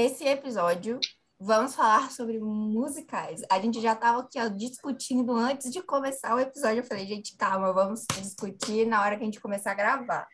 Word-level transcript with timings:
Nesse 0.00 0.26
episódio, 0.26 0.98
vamos 1.38 1.74
falar 1.74 2.10
sobre 2.10 2.38
musicais. 2.38 3.42
A 3.50 3.60
gente 3.60 3.82
já 3.82 3.92
estava 3.92 4.20
aqui 4.20 4.40
ó, 4.40 4.48
discutindo 4.48 5.30
antes 5.32 5.70
de 5.70 5.82
começar 5.82 6.34
o 6.34 6.40
episódio. 6.40 6.78
Eu 6.78 6.84
falei, 6.84 7.06
gente, 7.06 7.36
calma, 7.36 7.70
vamos 7.70 8.06
discutir 8.18 8.86
na 8.86 9.02
hora 9.02 9.14
que 9.18 9.22
a 9.22 9.26
gente 9.26 9.42
começar 9.42 9.72
a 9.72 9.74
gravar. 9.74 10.26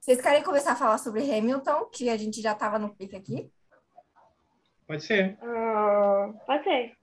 Vocês 0.00 0.20
querem 0.20 0.42
começar 0.42 0.72
a 0.72 0.74
falar 0.74 0.98
sobre 0.98 1.22
Hamilton, 1.22 1.84
que 1.84 2.10
a 2.10 2.16
gente 2.16 2.42
já 2.42 2.50
estava 2.50 2.80
no 2.80 2.92
pique 2.92 3.14
aqui? 3.14 3.48
Pode 4.88 5.04
ser. 5.04 5.38
Uh, 5.40 6.36
pode 6.44 6.64
ser. 6.64 6.96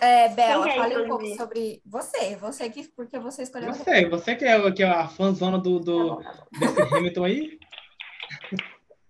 É, 0.00 0.30
Bela, 0.30 0.66
fale 0.70 0.96
um 0.96 1.08
pouco 1.08 1.26
sobre 1.36 1.82
você. 1.84 2.36
Você 2.36 2.70
que, 2.70 2.88
porque 2.88 3.18
você 3.18 3.42
escolheu. 3.42 3.74
Você, 3.74 4.08
você 4.08 4.34
que 4.34 4.46
é, 4.46 4.72
que 4.72 4.82
é 4.82 4.88
a 4.88 5.08
fãzona 5.08 5.58
do, 5.58 5.78
do, 5.78 6.16
tá 6.22 6.22
bom, 6.22 6.22
tá 6.22 6.46
bom. 6.58 6.74
desse 6.74 6.94
Hamilton 6.94 7.24
aí? 7.24 7.58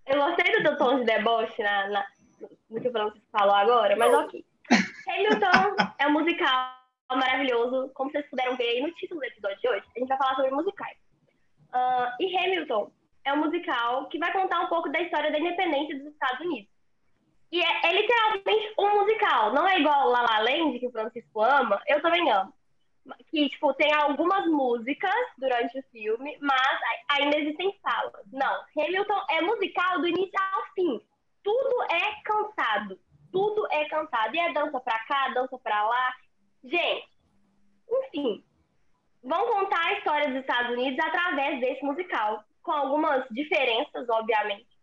Eu 0.07 0.19
gostei 0.19 0.61
do 0.61 0.77
tom 0.77 0.99
de 0.99 1.05
deboche 1.05 1.63
na, 1.63 1.89
na, 1.89 2.05
no 2.69 2.81
que 2.81 2.87
o 2.87 2.91
Francisco 2.91 3.27
falou 3.31 3.55
agora, 3.55 3.95
mas 3.95 4.13
ok. 4.13 4.45
Hamilton 5.07 5.75
é 5.99 6.07
um 6.07 6.13
musical 6.13 6.75
maravilhoso, 7.13 7.91
como 7.93 8.11
vocês 8.11 8.27
puderam 8.29 8.55
ver 8.55 8.67
aí 8.67 8.81
no 8.81 8.91
título 8.93 9.19
do 9.19 9.25
episódio 9.25 9.59
de 9.59 9.69
hoje. 9.69 9.85
A 9.95 9.99
gente 9.99 10.07
vai 10.07 10.17
falar 10.17 10.35
sobre 10.35 10.51
musicais. 10.51 10.97
Uh, 11.73 12.09
e 12.19 12.37
Hamilton 12.37 12.91
é 13.25 13.33
um 13.33 13.37
musical 13.37 14.07
que 14.07 14.17
vai 14.17 14.31
contar 14.31 14.61
um 14.61 14.67
pouco 14.67 14.89
da 14.89 15.01
história 15.01 15.31
da 15.31 15.39
independência 15.39 15.97
dos 15.97 16.07
Estados 16.07 16.39
Unidos. 16.45 16.69
E 17.51 17.61
é, 17.61 17.87
é 17.87 18.01
literalmente 18.01 18.73
um 18.77 18.99
musical. 18.99 19.53
Não 19.53 19.67
é 19.67 19.79
igual 19.79 20.09
La 20.09 20.21
La 20.21 20.39
Land, 20.39 20.79
que 20.79 20.87
o 20.87 20.91
Francisco 20.91 21.41
ama. 21.41 21.81
Eu 21.87 22.01
também 22.01 22.29
amo. 22.31 22.53
Que, 23.29 23.49
tipo, 23.49 23.73
tem 23.75 23.93
algumas 23.93 24.47
músicas 24.47 25.13
durante 25.37 25.77
o 25.77 25.83
filme, 25.91 26.37
mas 26.41 26.79
ainda 27.11 27.37
existem 27.37 27.77
falas. 27.83 28.25
Não, 28.31 28.63
Hamilton 28.75 29.21
é 29.29 29.41
musical 29.41 30.01
do 30.01 30.07
início 30.07 30.39
ao 30.53 30.63
fim. 30.73 31.01
Tudo 31.45 31.83
é 31.83 32.21
cantado. 32.25 32.99
Tudo 33.31 33.65
é 33.71 33.87
cantado. 33.87 34.35
E 34.35 34.39
é 34.39 34.51
dança 34.51 34.81
pra 34.81 34.99
cá, 35.05 35.29
dança 35.29 35.57
pra 35.59 35.87
lá. 35.87 36.13
Gente, 36.61 37.09
enfim. 37.89 38.43
Vão 39.23 39.47
contar 39.53 39.85
a 39.85 39.93
história 39.93 40.27
dos 40.27 40.41
Estados 40.41 40.71
Unidos 40.71 40.99
através 40.99 41.61
desse 41.61 41.85
musical. 41.85 42.43
Com 42.61 42.71
algumas 42.71 43.25
diferenças, 43.29 44.09
obviamente 44.09 44.75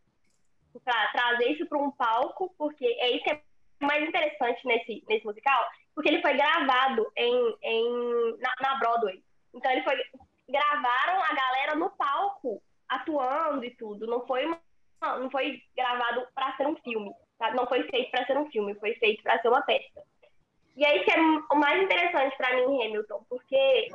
para 0.81 1.09
trazer 1.09 1.53
isso 1.53 1.67
para 1.67 1.79
um 1.79 1.91
palco, 1.91 2.55
porque 2.57 2.85
é 2.85 3.11
isso 3.11 3.25
que 3.25 3.31
é 3.31 3.43
mais 3.81 4.07
interessante 4.09 4.67
nesse, 4.67 5.05
nesse 5.09 5.25
musical, 5.25 5.65
porque 5.95 6.09
ele 6.09 6.23
foi 6.23 6.35
gravado 6.35 7.11
em, 7.17 7.57
em, 7.63 8.39
na, 8.39 8.55
na 8.61 8.79
Broadway. 8.79 9.23
Então 9.55 9.71
ele 9.71 9.83
foi. 9.83 9.97
Gravaram 10.49 11.23
a 11.23 11.35
galera 11.35 11.77
no 11.77 11.89
palco, 11.91 12.63
atuando 12.89 13.65
e 13.65 13.71
tudo. 13.77 14.07
Não 14.07 14.27
foi, 14.27 14.45
uma, 14.45 14.61
não 15.03 15.31
foi 15.31 15.61
gravado 15.77 16.27
para 16.35 16.57
ser 16.57 16.67
um 16.67 16.77
filme. 16.77 17.13
Tá? 17.39 17.53
Não 17.55 17.67
foi 17.67 17.83
feito 17.85 18.11
para 18.11 18.27
ser 18.27 18.39
um 18.39 18.51
filme, 18.51 18.75
foi 18.77 18.95
feito 18.95 19.23
para 19.23 19.41
ser 19.41 19.49
uma 19.49 19.63
peça. 19.63 20.03
E 20.77 20.87
aí 20.87 21.05
que 21.05 21.11
é 21.11 21.19
o 21.19 21.57
mais 21.57 21.83
interessante 21.83 22.37
para 22.37 22.57
mim 22.57 22.87
Hamilton, 22.87 23.25
porque 23.29 23.89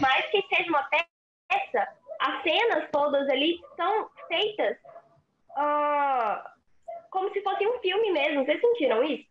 mais 0.00 0.26
que 0.30 0.42
seja 0.48 0.68
uma 0.68 0.82
peça, 0.84 1.88
as 2.18 2.42
cenas 2.42 2.88
todas 2.90 3.28
ali 3.28 3.60
são 3.76 4.10
feitas 4.26 4.76
uh, 5.50 6.50
como 7.10 7.32
se 7.32 7.42
fosse 7.42 7.66
um 7.66 7.78
filme 7.78 8.10
mesmo. 8.10 8.44
Vocês 8.44 8.60
sentiram 8.60 9.04
isso? 9.04 9.30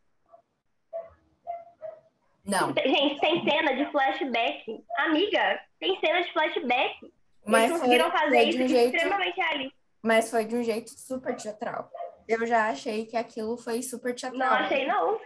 Não. 2.45 2.73
Gente, 2.73 3.19
tem 3.19 3.43
cena 3.43 3.75
de 3.75 3.91
flashback. 3.91 4.83
Amiga, 4.97 5.61
tem 5.79 5.99
cena 5.99 6.21
de 6.21 6.31
flashback. 6.31 7.13
Mas 7.45 7.63
Eles 7.63 7.79
conseguiram 7.79 8.11
foi, 8.11 8.19
fazer 8.19 8.43
isso 8.43 8.63
um 8.63 8.67
jeito, 8.67 8.95
extremamente 8.95 9.35
realista. 9.35 9.80
Mas 10.01 10.29
foi 10.29 10.45
de 10.45 10.55
um 10.55 10.63
jeito 10.63 10.91
super 10.99 11.35
teatral. 11.35 11.91
Eu 12.27 12.45
já 12.45 12.69
achei 12.69 13.05
que 13.05 13.17
aquilo 13.17 13.57
foi 13.57 13.81
super 13.81 14.15
teatral. 14.15 14.39
Não 14.39 14.57
achei, 14.57 14.87
não. 14.87 15.19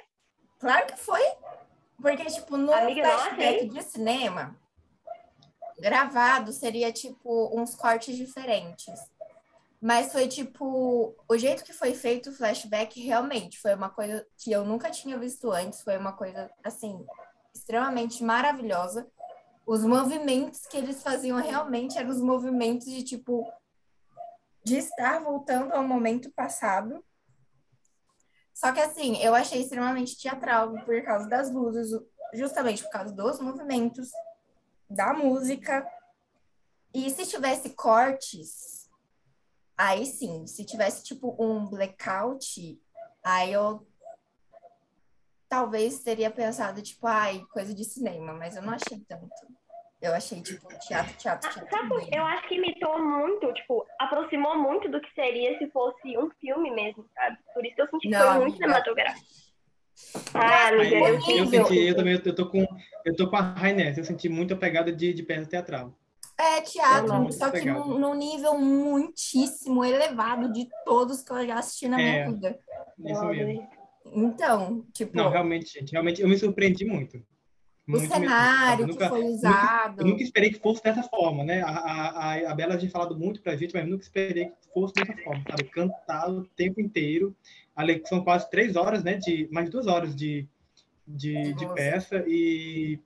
Claro 0.59 0.85
que 0.87 0.97
foi. 0.97 1.21
Porque, 2.01 2.25
tipo, 2.25 2.57
no 2.57 2.73
Amiga, 2.73 3.03
não 3.03 3.19
flashback 3.19 3.69
de 3.69 3.81
cinema, 3.83 4.59
gravado 5.79 6.51
seria, 6.51 6.91
tipo, 6.91 7.57
uns 7.57 7.75
cortes 7.75 8.15
diferentes. 8.15 8.93
Mas 9.81 10.11
foi 10.11 10.27
tipo, 10.27 11.15
o 11.29 11.37
jeito 11.37 11.63
que 11.63 11.71
foi 11.71 11.93
feito 11.93 12.31
o 12.31 12.33
flashback 12.33 12.99
realmente 12.99 13.59
foi 13.59 13.75
uma 13.75 13.89
coisa 13.89 14.25
que 14.35 14.51
eu 14.51 14.65
nunca 14.65 14.89
tinha 14.89 15.15
visto 15.15 15.51
antes, 15.51 15.83
foi 15.83 15.95
uma 15.95 16.13
coisa 16.13 16.49
assim 16.63 17.05
extremamente 17.53 18.23
maravilhosa. 18.23 19.07
Os 19.63 19.83
movimentos 19.83 20.65
que 20.65 20.77
eles 20.77 21.03
faziam 21.03 21.37
realmente 21.39 21.99
eram 21.99 22.09
os 22.09 22.19
movimentos 22.19 22.87
de 22.87 23.03
tipo 23.03 23.47
de 24.65 24.77
estar 24.77 25.19
voltando 25.19 25.73
ao 25.73 25.83
momento 25.83 26.31
passado. 26.31 27.03
Só 28.53 28.71
que 28.71 28.79
assim, 28.79 29.17
eu 29.21 29.35
achei 29.35 29.61
extremamente 29.61 30.17
teatral 30.17 30.73
por 30.83 31.03
causa 31.03 31.27
das 31.29 31.51
luzes, 31.51 31.91
justamente 32.33 32.83
por 32.83 32.89
causa 32.89 33.13
dos 33.13 33.39
movimentos, 33.39 34.09
da 34.89 35.13
música. 35.13 35.87
E 36.93 37.09
se 37.09 37.25
tivesse 37.25 37.69
cortes, 37.71 38.85
Aí 39.77 40.05
sim, 40.05 40.47
se 40.47 40.63
tivesse 40.63 41.03
tipo 41.03 41.35
um 41.37 41.65
blackout, 41.65 42.81
aí 43.21 43.51
eu 43.51 43.85
talvez 45.49 45.99
teria 45.99 46.31
pensado, 46.31 46.81
tipo, 46.81 47.05
ai, 47.05 47.45
coisa 47.51 47.73
de 47.73 47.83
cinema, 47.83 48.33
mas 48.33 48.55
eu 48.55 48.61
não 48.61 48.73
achei 48.73 48.99
tanto. 49.01 49.29
Eu 50.01 50.13
achei, 50.13 50.41
tipo, 50.41 50.67
teatro, 50.79 51.17
teatro, 51.17 51.49
teatro. 51.49 51.69
Sabe, 51.69 52.09
eu 52.15 52.25
acho 52.25 52.47
que 52.47 52.55
imitou 52.55 53.01
muito, 53.01 53.51
tipo, 53.53 53.85
aproximou 53.99 54.57
muito 54.57 54.89
do 54.89 54.99
que 55.01 55.11
seria 55.13 55.57
se 55.57 55.69
fosse 55.71 56.17
um 56.17 56.29
filme 56.41 56.69
mesmo, 56.71 57.05
sabe? 57.15 57.37
Por 57.53 57.65
isso 57.65 57.75
que 57.75 57.81
eu 57.81 57.89
senti 57.89 58.09
que 58.09 58.15
foi 58.15 58.33
muito 58.39 58.55
cinematográfico. 58.55 59.25
Ah, 60.33 60.67
amiga, 60.67 60.95
eu 60.97 61.15
Eu, 61.37 61.47
senti, 61.47 61.79
eu 61.79 61.95
também 61.95 62.13
eu 62.13 62.35
tô 62.35 62.49
com, 62.49 62.65
eu 63.05 63.15
tô 63.15 63.29
com 63.29 63.35
a 63.37 63.41
Rainess, 63.41 63.97
eu 63.97 64.03
senti 64.03 64.27
muita 64.27 64.55
pegada 64.55 64.91
de, 64.91 65.13
de 65.13 65.23
peça 65.23 65.49
teatral. 65.49 65.97
É 66.37 66.59
teatro, 66.61 67.07
Não, 67.07 67.31
só 67.31 67.49
que 67.49 67.63
num, 67.65 67.97
num 67.97 68.13
nível 68.13 68.59
muitíssimo 68.59 69.85
elevado 69.85 70.51
de 70.51 70.67
todos 70.83 71.21
que 71.21 71.31
eu 71.31 71.47
já 71.47 71.59
assisti 71.59 71.87
na 71.87 71.97
minha 71.97 72.15
É. 72.15 72.29
vida. 72.29 72.59
Isso 72.99 73.25
mesmo. 73.25 73.69
Então, 74.05 74.85
tipo, 74.93 75.15
Não, 75.15 75.29
realmente, 75.29 75.71
gente, 75.71 75.93
realmente 75.93 76.21
eu 76.21 76.27
me 76.27 76.37
surpreendi 76.37 76.85
muito. 76.85 77.25
O 77.87 77.99
cenário 77.99 78.79
sabe? 78.79 78.83
que 78.85 78.91
Nunca- 78.93 79.09
foi 79.09 79.21
nunca- 79.21 79.33
usado. 79.35 80.01
Eu 80.01 80.07
nunca 80.07 80.23
esperei 80.23 80.49
que 80.51 80.59
fosse 80.59 80.81
dessa 80.83 81.03
forma, 81.03 81.43
né? 81.43 81.61
A, 81.61 81.67
a, 81.69 82.09
a- 82.33 82.51
a 82.51 82.55
Bela 82.55 82.77
tinha 82.77 82.89
falado 82.91 83.17
muito 83.17 83.41
pra 83.41 83.55
gente, 83.55 83.73
mas 83.73 83.87
nunca 83.87 84.03
esperei 84.03 84.45
que 84.45 84.73
fosse 84.73 84.93
dessa 84.93 85.15
forma, 85.23 85.43
sabe? 85.49 85.63
Cantado 85.65 86.39
o 86.39 86.45
tempo 86.47 86.81
inteiro. 86.81 87.35
Ale- 87.75 88.01
São 88.05 88.23
quase 88.23 88.49
três 88.49 88.75
horas, 88.75 89.03
né? 89.03 89.15
De, 89.15 89.47
mais 89.51 89.69
duas 89.69 89.85
horas 89.87 90.15
de, 90.15 90.47
de, 91.07 91.53
de 91.53 91.73
peça 91.73 92.23
e... 92.27 92.99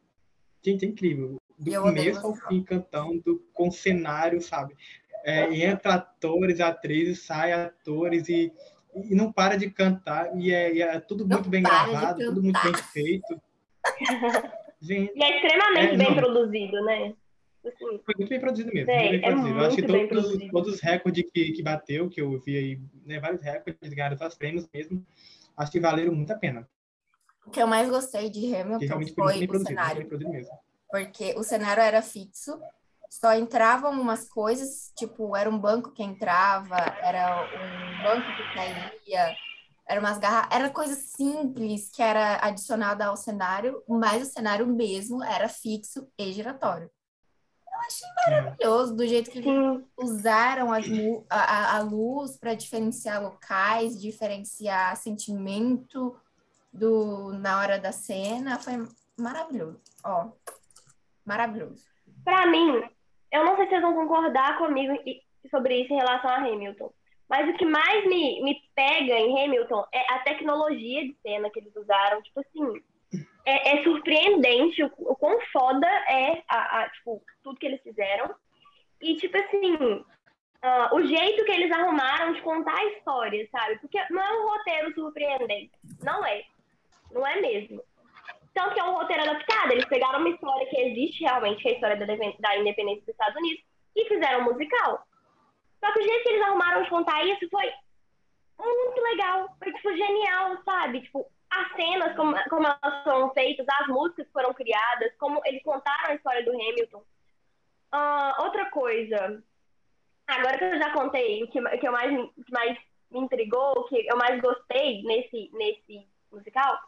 Gente, 0.64 0.86
é 0.86 0.88
incrível. 0.88 1.38
Do 1.58 1.70
Eu 1.74 1.84
começo 1.84 2.26
ao 2.26 2.34
fim 2.36 2.64
cantando, 2.64 3.44
com 3.54 3.70
cenário, 3.72 4.42
sabe? 4.42 4.76
É, 5.26 5.54
entra 5.66 5.96
atores, 5.96 6.62
atrizes, 6.62 7.24
sai 7.26 7.52
atores 7.52 8.30
e, 8.30 8.52
e 8.96 9.14
não 9.16 9.32
para 9.32 9.58
de 9.58 9.70
cantar. 9.70 10.38
E 10.40 10.54
é, 10.54 10.74
e 10.74 10.82
é 10.82 11.00
tudo 11.02 11.28
Não 11.28 11.36
muito 11.38 11.50
bem 11.50 11.62
gravado, 11.64 12.20
tudo 12.24 12.42
muito 12.44 12.62
bem 12.64 12.74
feito. 12.94 13.42
Gente, 14.82 15.12
E 15.16 15.24
é 15.24 15.36
extremamente 15.36 15.94
É, 15.94 15.98
bem 15.98 16.08
não. 16.10 16.16
produzido, 16.16 16.84
né? 16.86 17.14
Assim, 17.66 18.00
Foi 18.06 18.16
muito 18.18 18.30
bem 18.30 18.40
produzido 18.40 18.72
mesmo. 18.74 18.88
Bem 18.88 19.16
é 19.16 19.20
produzido. 19.20 19.60
Eu 19.60 19.66
acho 19.66 19.76
que 19.76 19.84
todos, 19.84 20.50
todos 20.52 20.74
os 20.76 20.80
recordes 20.80 21.26
que, 21.34 21.52
que 21.52 21.62
bateu, 21.62 22.10
que 22.10 22.22
eu 22.22 22.40
vi 22.40 22.58
aí, 22.58 22.80
né, 23.06 23.20
vários 23.20 23.42
recordes, 23.42 23.94
ganharam 23.94 24.16
vários 24.16 24.38
prêmios 24.38 24.68
mesmo, 24.74 25.06
acho 25.58 25.72
que 25.72 25.80
valeram 25.80 26.14
muito 26.14 26.32
a 26.32 26.38
pena. 26.38 26.68
O 27.46 27.52
que 27.52 27.62
eu 27.62 27.68
mais 27.68 27.90
gostei 27.90 28.30
de 28.30 28.56
Hamilton 28.56 28.88
foi 29.16 29.48
foi 29.48 29.58
o 29.58 29.66
cenário. 29.66 30.08
porque 30.90 31.34
o 31.36 31.44
cenário 31.44 31.82
era 31.82 32.02
fixo, 32.02 32.60
só 33.10 33.34
entravam 33.34 33.92
umas 33.92 34.30
coisas, 34.30 34.94
tipo, 34.96 35.36
era 35.36 35.50
um 35.50 35.58
banco 35.58 35.92
que 35.92 36.04
entrava, 36.04 36.78
era 37.04 37.44
um 37.44 38.04
banco 38.04 38.28
que 38.38 38.54
caía, 38.54 39.36
era 39.90 40.00
umas 40.00 40.20
garrafas, 40.20 40.56
era 40.56 40.70
coisa 40.70 40.94
simples 40.96 41.90
que 41.92 42.02
era 42.02 42.38
adicionada 42.46 43.06
ao 43.08 43.18
cenário, 43.18 43.82
mas 43.88 44.22
o 44.22 44.32
cenário 44.32 44.68
mesmo 44.68 45.24
era 45.24 45.50
fixo 45.50 46.08
e 46.18 46.32
giratório. 46.32 46.90
Eu 47.74 47.80
achei 47.80 48.08
maravilhoso 48.26 48.96
do 48.96 49.08
jeito 49.08 49.32
que 49.32 49.42
sim, 49.42 49.84
usaram 49.98 50.72
as 50.72 50.88
mu- 50.88 51.26
a, 51.30 51.40
a- 51.40 51.78
a 51.78 51.80
luz 51.82 52.38
para 52.38 52.54
diferenciar 52.54 53.22
locais, 53.24 54.00
diferenciar 54.00 54.96
sentimento 54.98 56.16
do 56.72 57.34
na 57.34 57.60
hora 57.60 57.80
da 57.80 57.92
cena, 57.92 58.60
foi 58.60 58.74
maravilhoso. 59.18 59.80
Ó, 60.04 60.30
maravilhoso. 61.26 61.84
pra 62.24 62.46
mim, 62.46 62.84
eu 63.32 63.44
não 63.46 63.56
sei 63.56 63.66
se 63.66 63.70
vocês 63.72 63.82
vão 63.82 63.96
concordar 63.96 64.58
comigo 64.58 64.94
sobre 65.50 65.82
isso 65.82 65.94
em 65.94 65.98
relação 65.98 66.30
a 66.30 66.38
Hamilton. 66.38 66.92
Mas 67.30 67.48
o 67.48 67.54
que 67.54 67.66
mais 67.66 68.06
me, 68.08 68.42
me 68.42 68.60
pega 68.74 69.14
em 69.14 69.44
Hamilton 69.44 69.86
é 69.94 70.14
a 70.14 70.20
tecnologia 70.20 71.04
de 71.04 71.16
cena 71.22 71.50
que 71.52 71.60
eles 71.60 71.76
usaram. 71.76 72.22
Tipo 72.24 72.40
assim, 72.40 72.84
é, 73.46 73.78
é 73.78 73.84
surpreendente 73.84 74.84
o, 74.84 74.92
o 74.98 75.16
quão 75.16 75.40
foda 75.52 75.88
é 76.10 76.44
a, 76.48 76.82
a, 76.82 76.90
tipo, 76.90 77.22
tudo 77.44 77.60
que 77.60 77.68
eles 77.68 77.82
fizeram. 77.84 78.34
E, 79.00 79.16
tipo 79.16 79.38
assim, 79.38 79.76
uh, 79.76 80.96
o 80.96 81.06
jeito 81.06 81.46
que 81.46 81.52
eles 81.52 81.72
arrumaram 81.72 82.34
de 82.34 82.42
contar 82.42 82.76
a 82.76 82.86
história, 82.86 83.48
sabe? 83.52 83.78
Porque 83.78 84.00
não 84.10 84.22
é 84.22 84.40
um 84.40 84.48
roteiro 84.48 84.94
surpreendente. 84.96 85.72
Não 86.04 86.26
é. 86.26 86.44
Não 87.12 87.26
é 87.26 87.40
mesmo. 87.40 87.82
Tanto 88.56 88.74
que 88.74 88.80
é 88.80 88.84
um 88.84 88.96
roteiro 88.96 89.22
adaptado. 89.22 89.72
Eles 89.72 89.86
pegaram 89.86 90.20
uma 90.20 90.30
história 90.30 90.66
que 90.66 90.78
existe 90.78 91.24
realmente, 91.24 91.62
que 91.62 91.70
é 91.70 91.72
a 91.72 91.76
história 91.76 91.96
da, 91.96 92.06
da 92.06 92.58
independência 92.58 93.02
dos 93.02 93.10
Estados 93.10 93.36
Unidos, 93.36 93.64
e 93.96 94.06
fizeram 94.06 94.42
um 94.42 94.46
musical. 94.46 95.08
Só 95.80 95.92
que 95.94 96.00
o 96.00 96.04
jeito 96.04 96.24
que 96.24 96.30
eles 96.30 96.42
arrumaram 96.44 96.84
de 96.84 96.90
contar 96.90 97.24
isso 97.26 97.50
foi 97.50 97.72
muito 98.58 99.02
legal. 99.02 99.56
Foi, 99.58 99.74
tipo, 99.74 99.96
genial, 99.96 100.62
sabe? 100.64 101.02
Tipo, 101.02 101.26
as 101.50 101.72
cenas, 101.76 102.16
como, 102.16 102.36
como 102.50 102.68
elas 102.68 103.04
foram 103.04 103.34
feitas, 103.34 103.66
as 103.68 103.88
músicas 103.88 104.28
que 104.28 104.34
foram 104.34 104.54
criadas, 104.54 105.14
como 105.18 105.42
eles 105.46 105.64
contaram 105.64 106.12
a 106.12 106.16
história 106.16 106.44
do 106.44 106.52
Hamilton. 106.52 107.04
Uh, 107.94 108.44
outra 108.44 108.70
coisa, 108.70 109.42
agora 110.28 110.58
que 110.58 110.64
eu 110.64 110.78
já 110.78 110.94
contei 110.94 111.44
o 111.44 111.48
que, 111.48 111.62
que, 111.80 111.88
eu 111.88 111.92
mais, 111.92 112.12
que 112.46 112.52
mais 112.52 112.78
me 113.10 113.20
intrigou, 113.20 113.72
o 113.78 113.84
que 113.86 114.06
eu 114.08 114.18
mais 114.18 114.40
gostei 114.42 115.02
nesse, 115.04 115.50
nesse 115.54 116.08
musical, 116.32 116.80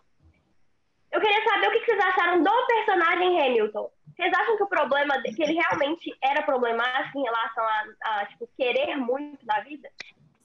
eu 1.11 1.19
queria 1.19 1.43
saber 1.43 1.67
o 1.67 1.71
que 1.71 1.85
vocês 1.85 1.99
acharam 1.99 2.43
do 2.43 2.67
personagem 2.67 3.41
Hamilton. 3.41 3.91
Vocês 4.15 4.33
acham 4.33 4.57
que 4.57 4.63
o 4.63 4.67
problema, 4.67 5.21
que 5.21 5.43
ele 5.43 5.53
realmente 5.53 6.15
era 6.21 6.43
problemático 6.43 7.19
em 7.19 7.23
relação 7.23 7.63
a, 7.63 7.83
a 8.03 8.25
tipo, 8.27 8.47
querer 8.55 8.95
muito 8.97 9.45
da 9.45 9.61
vida? 9.61 9.89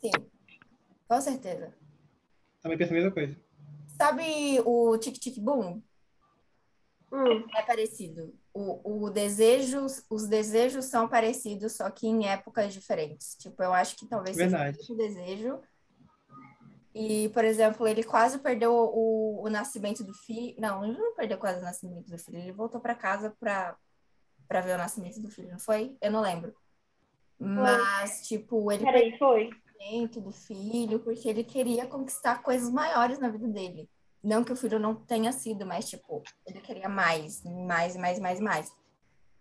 Sim, 0.00 0.10
com 1.08 1.20
certeza. 1.20 1.74
Também 2.62 2.78
penso 2.78 2.92
a 2.92 2.94
mesma 2.94 3.10
coisa. 3.10 3.36
Sabe 3.96 4.60
o 4.64 4.96
Tic 4.98 5.18
Tic 5.18 5.38
Boom? 5.38 5.82
Hum. 7.12 7.46
É 7.54 7.62
parecido. 7.62 8.34
O, 8.52 9.04
o 9.04 9.10
desejo, 9.10 9.86
os 10.10 10.26
desejos 10.26 10.86
são 10.86 11.08
parecidos, 11.08 11.72
só 11.72 11.88
que 11.90 12.06
em 12.06 12.28
épocas 12.28 12.74
diferentes. 12.74 13.36
Tipo, 13.36 13.62
eu 13.62 13.72
acho 13.72 13.96
que 13.96 14.06
talvez 14.06 14.36
Verdade. 14.36 14.76
seja 14.78 14.92
o 14.92 14.96
desejo. 14.96 15.60
E, 16.98 17.28
por 17.28 17.44
exemplo, 17.44 17.86
ele 17.86 18.02
quase 18.02 18.38
perdeu 18.38 18.72
o, 18.72 19.42
o 19.44 19.50
nascimento 19.50 20.02
do 20.02 20.14
filho. 20.14 20.54
Não, 20.58 20.82
ele 20.82 20.96
não 20.96 21.14
perdeu 21.14 21.36
quase 21.36 21.60
o 21.60 21.62
nascimento 21.62 22.08
do 22.08 22.16
filho. 22.16 22.38
Ele 22.38 22.52
voltou 22.52 22.80
para 22.80 22.94
casa 22.94 23.36
para 23.38 23.76
para 24.48 24.60
ver 24.60 24.76
o 24.76 24.78
nascimento 24.78 25.20
do 25.20 25.28
filho, 25.28 25.50
não 25.50 25.58
foi? 25.58 25.96
Eu 26.00 26.10
não 26.10 26.20
lembro. 26.20 26.54
Mas, 27.36 28.26
tipo, 28.28 28.70
ele 28.70 28.84
Peraí, 28.84 29.18
foi 29.18 29.50
do 30.20 30.30
filho, 30.30 31.00
porque 31.00 31.28
ele 31.28 31.44
queria 31.44 31.84
conquistar 31.86 32.42
coisas 32.42 32.70
maiores 32.70 33.18
na 33.18 33.28
vida 33.28 33.48
dele. 33.48 33.90
Não 34.22 34.44
que 34.44 34.52
o 34.52 34.56
filho 34.56 34.78
não 34.78 34.94
tenha 34.94 35.32
sido, 35.32 35.66
mas, 35.66 35.88
tipo, 35.88 36.22
ele 36.46 36.60
queria 36.60 36.88
mais, 36.88 37.42
mais, 37.44 37.96
mais, 37.96 38.18
mais, 38.20 38.40
mais. 38.40 38.72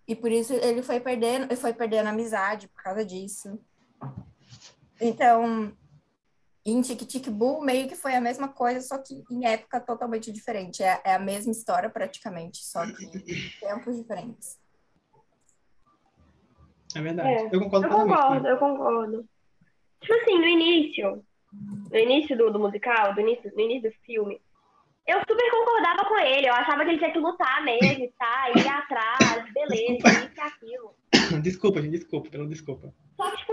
E 0.08 0.16
por 0.16 0.32
isso 0.32 0.54
ele 0.54 0.82
foi 0.82 1.00
perdendo, 1.00 1.46
ele 1.46 1.56
foi 1.56 1.72
perdendo 1.72 2.10
amizade 2.10 2.68
por 2.68 2.84
causa 2.84 3.06
disso. 3.06 3.60
Então, 5.00 5.72
em 6.66 6.82
Tic 6.82 7.06
Tic 7.06 7.30
Boom, 7.30 7.62
meio 7.62 7.88
que 7.88 7.96
foi 7.96 8.16
a 8.16 8.22
mesma 8.22 8.48
coisa, 8.48 8.82
só 8.82 8.98
que 8.98 9.24
em 9.30 9.46
época 9.46 9.80
totalmente 9.80 10.32
diferente. 10.32 10.82
É, 10.82 11.00
é 11.06 11.14
a 11.14 11.20
mesma 11.20 11.52
história, 11.52 11.90
praticamente, 11.90 12.66
só 12.66 12.84
que 12.86 13.06
em 13.06 13.50
tempos 13.60 13.96
diferentes. 13.96 14.58
É 16.96 17.02
verdade. 17.02 17.30
É, 17.30 17.50
eu 17.52 17.60
concordo 17.60 17.88
eu 17.88 17.92
concordo, 17.92 18.48
eu 18.48 18.58
concordo. 18.58 19.26
Tipo 20.02 20.14
assim, 20.16 20.38
no 20.40 20.46
início, 20.46 21.24
no 21.92 21.98
início 21.98 22.38
do, 22.38 22.52
do 22.52 22.60
musical, 22.60 23.14
do 23.14 23.22
início, 23.22 23.52
no 23.54 23.62
início 23.62 23.92
do 23.92 23.96
filme, 24.04 24.42
eu 25.08 25.20
super 25.20 25.52
concordava 25.52 26.06
com 26.08 26.18
ele. 26.18 26.48
Eu 26.48 26.54
achava 26.54 26.84
que 26.84 26.92
ele 26.92 26.98
tinha 26.98 27.12
que 27.12 27.20
lutar 27.20 27.64
mesmo, 27.64 28.12
tá? 28.18 28.50
Ir 28.56 28.68
atrás, 28.68 29.54
beleza, 29.54 30.08
isso 30.10 30.34
e 30.36 30.42
aquilo. 30.42 30.96
Desculpa, 31.44 31.82
gente, 31.82 31.92
desculpa, 31.92 32.30
pelo 32.30 32.48
desculpa. 32.48 32.94
Só 33.16 33.32
que, 33.32 33.38
tipo, 33.38 33.45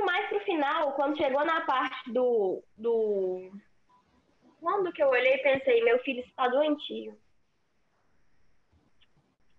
final, 0.62 0.92
quando 0.92 1.16
chegou 1.16 1.44
na 1.44 1.62
parte 1.62 2.12
do. 2.12 2.62
do... 2.76 3.50
Quando 4.60 4.92
que 4.92 5.02
eu 5.02 5.08
olhei 5.08 5.38
pensei, 5.38 5.82
meu 5.82 5.98
filho 6.00 6.20
está 6.20 6.46
doentio. 6.46 7.18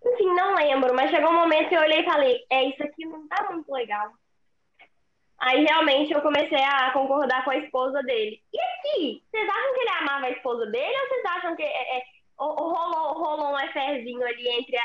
Enfim, 0.02 0.34
não 0.34 0.54
lembro, 0.54 0.94
mas 0.94 1.10
chegou 1.10 1.30
um 1.30 1.40
momento 1.40 1.68
que 1.68 1.74
eu 1.74 1.82
olhei 1.82 2.00
e 2.00 2.04
falei, 2.04 2.44
é, 2.50 2.64
isso 2.64 2.82
aqui 2.82 3.04
não 3.06 3.26
tá 3.28 3.50
muito 3.50 3.70
legal. 3.70 4.12
Aí 5.38 5.62
realmente 5.64 6.12
eu 6.12 6.22
comecei 6.22 6.62
a 6.62 6.90
concordar 6.92 7.44
com 7.44 7.50
a 7.50 7.56
esposa 7.56 8.02
dele. 8.02 8.42
E 8.52 8.58
aqui, 8.58 9.22
vocês 9.30 9.48
acham 9.48 9.74
que 9.74 9.80
ele 9.80 9.90
amava 9.90 10.26
a 10.26 10.30
esposa 10.30 10.66
dele 10.66 10.98
ou 11.00 11.08
vocês 11.08 11.24
acham 11.26 11.56
que 11.56 11.62
é, 11.62 11.98
é, 11.98 12.02
rolou, 12.38 13.12
rolou 13.14 13.52
um 13.52 13.56
affairzinho 13.56 14.26
ali 14.26 14.48
entre 14.48 14.76
a, 14.76 14.84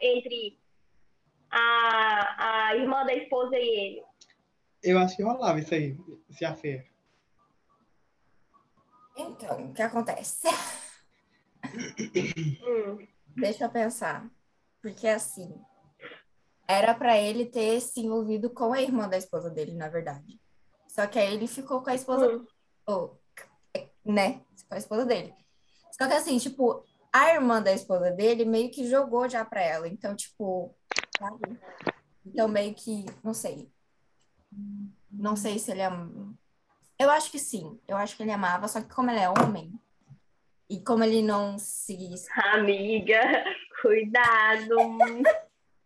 entre 0.00 0.58
a, 1.50 2.68
a 2.68 2.76
irmã 2.76 3.04
da 3.04 3.14
esposa 3.14 3.58
e 3.58 3.68
ele? 3.68 4.02
Eu 4.84 4.98
acho 4.98 5.16
que 5.16 5.22
rolava 5.22 5.58
isso 5.58 5.74
aí, 5.74 5.98
esse 6.28 6.44
affair. 6.44 6.86
Então, 9.16 9.70
o 9.70 9.72
que 9.72 9.80
acontece? 9.80 10.46
Deixa 13.34 13.64
eu 13.64 13.70
pensar. 13.70 14.30
Porque 14.82 15.08
assim, 15.08 15.58
era 16.68 16.94
para 16.94 17.18
ele 17.18 17.46
ter 17.46 17.80
se 17.80 18.00
envolvido 18.00 18.50
com 18.50 18.74
a 18.74 18.82
irmã 18.82 19.08
da 19.08 19.16
esposa 19.16 19.48
dele, 19.48 19.72
na 19.72 19.88
verdade. 19.88 20.38
Só 20.86 21.06
que 21.06 21.18
aí 21.18 21.32
ele 21.32 21.46
ficou 21.46 21.82
com 21.82 21.88
a 21.88 21.94
esposa, 21.94 22.28
Hum. 22.28 22.46
oh, 22.86 23.16
né? 24.04 24.42
Com 24.68 24.74
a 24.74 24.78
esposa 24.78 25.06
dele. 25.06 25.34
Só 25.92 26.06
que 26.06 26.12
assim, 26.12 26.36
tipo, 26.38 26.84
a 27.10 27.32
irmã 27.32 27.62
da 27.62 27.72
esposa 27.72 28.10
dele 28.10 28.44
meio 28.44 28.70
que 28.70 28.86
jogou 28.86 29.28
já 29.30 29.44
pra 29.44 29.62
ela. 29.62 29.88
Então, 29.88 30.14
tipo, 30.14 30.76
sabe? 31.18 31.58
Então 32.26 32.48
meio 32.48 32.74
que, 32.74 33.06
não 33.22 33.32
sei. 33.32 33.72
Não 35.10 35.36
sei 35.36 35.58
se 35.58 35.70
ele 35.70 35.82
am... 35.82 36.34
Eu 36.98 37.10
acho 37.10 37.30
que 37.30 37.38
sim. 37.38 37.78
Eu 37.86 37.96
acho 37.96 38.16
que 38.16 38.22
ele 38.22 38.32
amava, 38.32 38.68
só 38.68 38.80
que 38.80 38.94
como 38.94 39.10
ele 39.10 39.20
é 39.20 39.28
homem 39.28 39.72
e 40.68 40.80
como 40.80 41.04
ele 41.04 41.22
não 41.22 41.58
se 41.58 41.96
Amiga, 42.52 43.20
cuidado. 43.82 44.76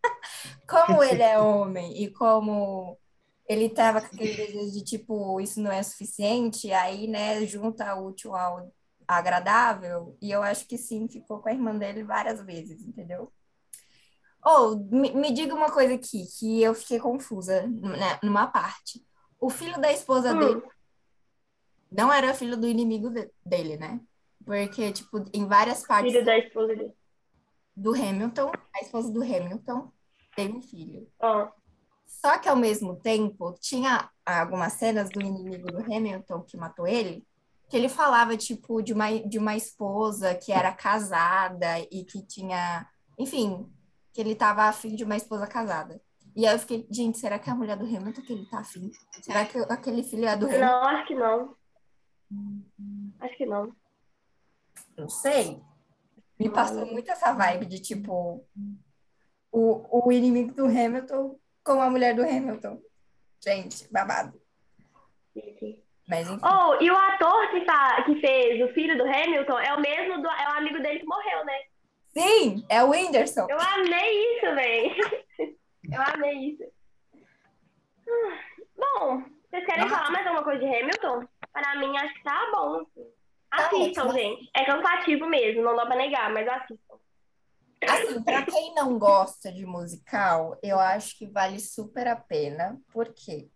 como 0.67 1.03
ele 1.03 1.21
é 1.21 1.37
homem 1.39 2.01
e 2.01 2.09
como 2.09 2.97
ele 3.47 3.69
tava 3.69 3.99
com 3.99 4.07
aquele 4.15 4.35
desejo 4.35 4.71
de 4.71 4.83
tipo, 4.83 5.41
isso 5.41 5.59
não 5.59 5.71
é 5.71 5.81
suficiente, 5.81 6.71
aí, 6.71 7.07
né, 7.07 7.43
junta 7.47 7.95
o 7.95 8.07
útil 8.07 8.35
ao 8.35 8.71
agradável, 9.07 10.15
e 10.21 10.29
eu 10.29 10.43
acho 10.43 10.67
que 10.67 10.77
sim, 10.77 11.07
ficou 11.07 11.39
com 11.39 11.49
a 11.49 11.51
irmã 11.51 11.75
dele 11.75 12.03
várias 12.03 12.43
vezes, 12.43 12.85
entendeu? 12.85 13.31
Ou, 14.43 14.77
me, 14.91 15.11
me 15.11 15.31
diga 15.33 15.53
uma 15.53 15.71
coisa 15.71 15.95
aqui, 15.95 16.25
que 16.37 16.61
eu 16.61 16.73
fiquei 16.73 16.99
confusa 16.99 17.67
né, 17.67 18.19
numa 18.23 18.47
parte. 18.47 19.05
O 19.39 19.49
filho 19.49 19.79
da 19.79 19.91
esposa 19.91 20.33
Hum. 20.33 20.39
dele 20.39 20.63
não 21.91 22.11
era 22.13 22.33
filho 22.33 22.55
do 22.57 22.67
inimigo 22.67 23.09
de- 23.09 23.29
dele, 23.45 23.77
né? 23.77 23.99
Porque, 24.45 24.91
tipo, 24.91 25.23
em 25.33 25.45
várias 25.47 25.85
partes 25.85 26.11
Filho 26.13 26.25
da 26.25 26.37
esposa 26.37 26.75
dele. 26.75 26.93
do 27.75 27.93
Hamilton, 27.93 28.51
a 28.75 28.81
esposa 28.81 29.11
do 29.11 29.21
Hamilton 29.21 29.91
teve 30.35 30.53
um 30.53 30.61
filho. 30.61 31.07
Ó. 31.19 31.49
Só 32.05 32.37
que 32.37 32.49
ao 32.49 32.55
mesmo 32.55 32.95
tempo, 32.95 33.53
tinha 33.59 34.09
algumas 34.25 34.73
cenas 34.73 35.09
do 35.11 35.21
inimigo 35.21 35.71
do 35.71 35.79
Hamilton 35.93 36.41
que 36.41 36.57
matou 36.57 36.87
ele, 36.87 37.25
que 37.69 37.77
ele 37.77 37.87
falava, 37.89 38.35
tipo, 38.35 38.81
de 38.81 38.93
uma, 38.93 39.11
de 39.19 39.37
uma 39.37 39.55
esposa 39.55 40.33
que 40.35 40.51
era 40.51 40.71
casada 40.73 41.79
e 41.91 42.03
que 42.03 42.25
tinha. 42.25 42.87
Enfim, 43.17 43.71
que 44.13 44.21
ele 44.21 44.35
tava 44.35 44.63
afim 44.63 44.95
de 44.95 45.03
uma 45.03 45.15
esposa 45.15 45.47
casada. 45.47 46.01
E 46.35 46.45
aí 46.45 46.53
eu 46.53 46.59
fiquei, 46.59 46.87
gente, 46.89 47.17
será 47.17 47.39
que 47.39 47.49
é 47.49 47.53
a 47.53 47.55
mulher 47.55 47.75
do 47.75 47.85
Hamilton 47.85 48.21
que 48.21 48.33
ele 48.33 48.45
tá 48.45 48.59
afim? 48.59 48.91
Será 49.21 49.45
que 49.45 49.57
aquele 49.57 50.03
filho 50.03 50.25
é 50.25 50.37
do 50.37 50.45
Hamilton? 50.45 50.65
Não, 50.65 50.83
acho 50.83 51.07
que 51.07 51.15
não. 51.15 51.55
Acho 53.19 53.37
que 53.37 53.45
não. 53.45 53.75
Não 54.97 55.09
sei. 55.09 55.61
Me 56.39 56.49
passou 56.49 56.85
muito 56.85 57.11
essa 57.11 57.33
vibe 57.33 57.65
de, 57.65 57.81
tipo, 57.81 58.45
o, 59.51 60.07
o 60.07 60.11
inimigo 60.11 60.53
do 60.53 60.65
Hamilton 60.65 61.37
com 61.63 61.81
a 61.81 61.89
mulher 61.89 62.15
do 62.15 62.23
Hamilton. 62.23 62.79
Gente, 63.43 63.91
babado. 63.91 64.39
Sim. 65.33 65.81
Mas 66.07 66.27
enfim. 66.27 66.41
Oh, 66.43 66.81
e 66.81 66.89
o 66.89 66.97
ator 66.97 67.51
que, 67.51 67.61
tá, 67.61 68.03
que 68.03 68.19
fez 68.19 68.67
o 68.67 68.73
filho 68.73 68.97
do 68.97 69.03
Hamilton 69.03 69.59
é 69.59 69.73
o 69.75 69.79
mesmo 69.79 70.21
do, 70.21 70.27
é 70.27 70.47
o 70.49 70.57
amigo 70.57 70.81
dele 70.81 70.99
que 70.99 71.05
morreu, 71.05 71.45
né? 71.45 71.53
Sim, 72.09 72.65
é 72.69 72.83
o 72.83 72.89
Whindersson. 72.89 73.47
Eu 73.49 73.59
amei 73.59 74.37
isso, 74.37 74.55
véi. 74.55 74.95
Eu 75.91 76.01
amei 76.13 76.33
isso. 76.51 76.63
Bom, 78.77 79.23
vocês 79.49 79.65
querem 79.65 79.83
Nossa. 79.83 79.95
falar 79.95 80.11
mais 80.11 80.27
alguma 80.27 80.43
coisa 80.43 80.59
de 80.59 80.65
Hamilton? 80.65 81.27
Para 81.51 81.75
mim, 81.79 81.97
acho 81.97 82.13
que 82.13 82.23
tá 82.23 82.51
bom. 82.53 82.83
Tá 83.49 83.65
Assistam, 83.65 84.03
ótimo. 84.05 84.13
gente. 84.19 84.49
É 84.55 84.65
cansativo 84.65 85.25
mesmo, 85.27 85.63
não 85.63 85.75
dá 85.75 85.85
pra 85.85 85.95
negar, 85.95 86.31
mas 86.31 86.47
assistam. 86.47 86.95
Assim, 87.87 88.21
pra 88.23 88.45
quem 88.45 88.73
não 88.75 88.99
gosta 88.99 89.51
de 89.51 89.65
musical, 89.65 90.57
eu 90.61 90.77
acho 90.79 91.17
que 91.17 91.25
vale 91.27 91.59
super 91.59 92.07
a 92.07 92.15
pena, 92.15 92.77
porque 92.91 93.49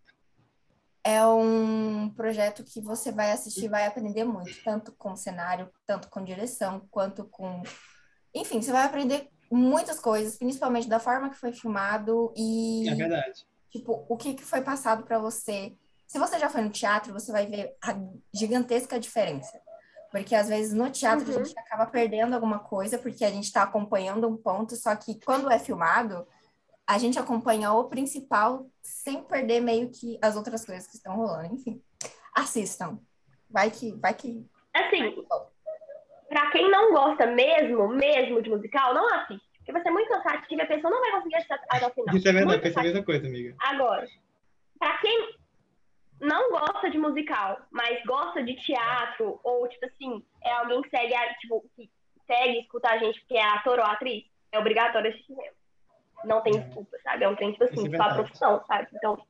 é 1.04 1.26
um 1.26 2.10
projeto 2.10 2.64
que 2.64 2.80
você 2.80 3.12
vai 3.12 3.32
assistir 3.32 3.66
e 3.66 3.70
vai 3.70 3.86
aprender 3.86 4.24
muito, 4.24 4.64
tanto 4.64 4.94
com 4.94 5.16
cenário, 5.16 5.70
tanto 5.86 6.10
com 6.10 6.24
direção, 6.24 6.88
quanto 6.90 7.26
com. 7.26 7.62
Enfim, 8.34 8.62
você 8.62 8.72
vai 8.72 8.86
aprender 8.86 9.30
muitas 9.52 10.00
coisas, 10.00 10.38
principalmente 10.38 10.88
da 10.90 11.00
forma 11.00 11.30
que 11.30 11.38
foi 11.38 11.52
filmado 11.54 12.34
e 12.36 12.88
É 12.90 12.96
verdade. 12.96 13.46
Tipo, 13.70 14.06
o 14.08 14.18
que, 14.18 14.34
que 14.36 14.44
foi 14.44 14.62
passado 14.62 15.04
para 15.04 15.18
você? 15.20 15.76
Se 16.08 16.20
você 16.20 16.38
já 16.38 16.50
foi 16.50 16.62
no 16.62 16.70
teatro, 16.70 17.12
você 17.14 17.32
vai 17.32 17.48
ver 17.48 17.76
a 17.82 17.96
gigantesca 18.34 19.00
diferença. 19.00 19.60
Porque 20.12 20.36
às 20.36 20.48
vezes 20.48 20.74
no 20.74 20.92
teatro 20.92 21.28
Uhum. 21.32 21.40
a 21.40 21.44
gente 21.44 21.58
acaba 21.58 21.88
perdendo 21.88 22.36
alguma 22.36 22.60
coisa, 22.60 23.00
porque 23.00 23.26
a 23.26 23.32
gente 23.32 23.46
está 23.46 23.64
acompanhando 23.64 24.28
um 24.28 24.38
ponto, 24.38 24.76
só 24.76 24.96
que 24.96 25.20
quando 25.26 25.50
é 25.52 25.58
filmado, 25.58 26.28
a 26.86 27.00
gente 27.00 27.18
acompanha 27.18 27.74
o 27.74 27.86
principal 27.86 28.70
sem 28.82 29.24
perder 29.24 29.60
meio 29.60 29.90
que 29.90 30.20
as 30.22 30.36
outras 30.36 30.64
coisas 30.66 30.86
que 30.86 30.98
estão 30.98 31.16
rolando. 31.16 31.56
Enfim, 31.56 31.82
assistam. 32.36 33.00
Vai 33.50 33.72
que, 33.72 33.92
vai 33.94 34.14
que. 34.14 34.46
Assim, 34.74 35.16
pra 36.34 36.50
quem 36.50 36.70
não 36.70 36.92
gosta 36.92 37.28
mesmo, 37.28 37.88
mesmo 37.90 38.42
de 38.42 38.50
musical, 38.50 38.94
não 38.94 39.08
assiste. 39.16 39.46
Porque 39.58 39.72
vai 39.72 39.82
ser 39.82 39.92
muito 39.92 40.10
cansativo 40.10 40.60
e 40.60 40.64
a 40.64 40.68
pessoa 40.68 40.92
não 40.92 41.00
vai 41.00 41.12
conseguir 41.12 41.36
assistir 41.36 41.54
até 41.54 41.88
o 41.88 41.92
final. 41.92 42.16
Isso 42.16 42.28
é 42.28 42.34
verdade, 42.34 42.62
pensa 42.62 42.80
a 42.80 42.84
mesma 42.84 43.04
coisa, 43.04 43.28
amiga. 43.28 43.56
Agora, 43.62 44.08
pra 44.78 44.98
quem 44.98 45.36
não 46.20 46.52
gosta 46.52 46.90
de 46.90 46.98
musical, 46.98 47.62
mas 47.72 48.04
gosta 48.04 48.44
de 48.44 48.56
teatro, 48.56 49.40
ou 49.44 49.68
tipo 49.70 49.86
assim, 49.86 50.26
é 50.44 50.52
alguém 50.54 50.82
que 50.82 50.90
segue, 50.90 51.14
tipo, 51.40 51.64
que 51.76 51.90
segue 52.28 52.60
escuta 52.60 52.90
a 52.90 52.98
gente 52.98 53.20
porque 53.22 53.38
é 53.38 53.46
ator 53.46 53.80
ou 53.80 53.86
atriz, 53.86 54.26
é 54.52 54.60
obrigatório 54.60 55.12
assistir 55.12 55.36
mesmo. 55.36 55.56
Não 56.26 56.42
tem 56.42 56.58
É. 56.58 56.60
desculpa, 56.60 56.98
sabe? 57.04 57.24
É 57.24 57.30
um 57.30 57.36
trem, 57.36 57.52
tipo 57.52 57.64
Isso 57.66 57.74
é 57.74 57.80
assim, 57.80 57.96
sua 57.96 58.14
profissão, 58.16 58.64
sabe? 58.66 58.88
Então, 58.94 59.26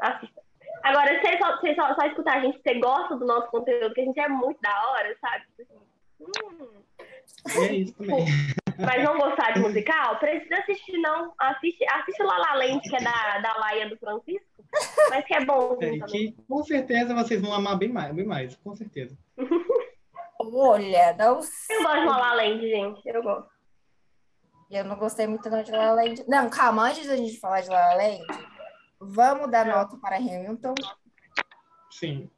assista. 0.00 0.42
Agora, 0.82 1.08
se 1.08 1.20
você 1.20 1.38
só, 1.38 1.56
você 1.56 1.74
só, 1.74 1.94
só 1.94 2.06
escutar 2.06 2.38
a 2.38 2.40
gente, 2.40 2.60
você 2.62 2.74
gosta 2.74 3.16
do 3.16 3.26
nosso 3.26 3.48
conteúdo, 3.48 3.94
que 3.94 4.00
a 4.00 4.04
gente 4.04 4.18
é 4.20 4.28
muito 4.28 4.60
da 4.60 4.90
hora, 4.90 5.16
sabe? 5.20 5.46
Tipo 5.46 5.62
assim, 5.62 5.91
hum, 6.22 6.82
E 7.56 7.58
é 7.66 7.74
isso 7.74 7.94
também. 7.94 8.24
mas 8.78 9.04
não 9.04 9.16
gostar 9.18 9.52
de 9.52 9.60
musical, 9.60 10.18
precisa 10.18 10.56
assistir, 10.56 10.98
não. 10.98 11.32
Assiste, 11.38 11.84
assiste 11.88 12.22
La 12.22 12.38
La 12.38 12.54
Land, 12.54 12.80
que 12.80 12.96
é 12.96 13.00
da, 13.02 13.38
da 13.38 13.54
Laia 13.58 13.88
do 13.88 13.96
Francisco, 13.98 14.64
mas 15.10 15.24
que 15.24 15.34
é 15.34 15.44
bom 15.44 15.76
É, 15.80 15.98
que 16.06 16.34
com 16.48 16.62
certeza 16.64 17.14
vocês 17.14 17.40
vão 17.40 17.52
amar 17.52 17.76
bem 17.78 17.88
mais, 17.88 18.14
bem 18.14 18.24
mais, 18.24 18.56
com 18.56 18.74
certeza. 18.74 19.16
Olha, 20.40 21.14
não 21.14 21.26
Eu 21.26 21.34
gosto 21.36 21.68
de 21.68 21.84
La 22.06 22.16
La 22.18 22.34
Land, 22.34 22.60
gente. 22.68 23.08
Eu 23.08 23.22
gosto. 23.22 23.50
Eu 24.70 24.84
não 24.84 24.96
gostei 24.96 25.26
muito 25.26 25.48
não 25.50 25.62
de 25.62 25.70
La 25.70 25.92
La 25.92 26.02
Land. 26.02 26.24
Não, 26.26 26.48
calma, 26.48 26.88
antes 26.88 27.06
da 27.06 27.16
gente 27.16 27.38
falar 27.38 27.60
de 27.60 27.68
La 27.68 27.88
La 27.88 27.94
Land, 27.94 28.26
vamos 29.00 29.50
dar 29.50 29.66
nota 29.66 29.96
para 29.98 30.16
Hamilton. 30.16 30.74
Sim. 31.90 32.30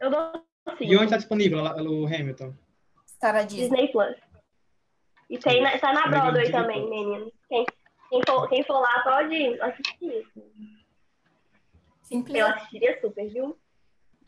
Eu 0.00 0.10
dou 0.10 0.32
sim. 0.76 0.86
E 0.86 0.96
onde 0.96 1.04
está 1.04 1.16
disponível 1.16 1.60
o 1.62 2.06
Hamilton? 2.06 2.52
Está 3.16 3.32
na 3.32 3.42
Disney. 3.42 3.68
Disney 3.68 3.92
Plus. 3.92 4.16
E 5.30 5.38
tem 5.38 5.62
na, 5.62 5.78
tá 5.78 5.92
na 5.92 6.06
Broadway 6.06 6.50
também, 6.52 6.80
Plus. 6.86 6.90
meninos. 6.90 7.32
Quem, 7.48 7.64
quem, 8.10 8.20
for, 8.26 8.48
quem 8.48 8.62
for 8.62 8.78
lá 8.78 9.02
pode 9.02 9.60
assistir. 9.60 10.26
Simples. 12.02 12.36
Eu 12.36 12.46
assistiria 12.46 13.00
super, 13.00 13.28
viu? 13.28 13.58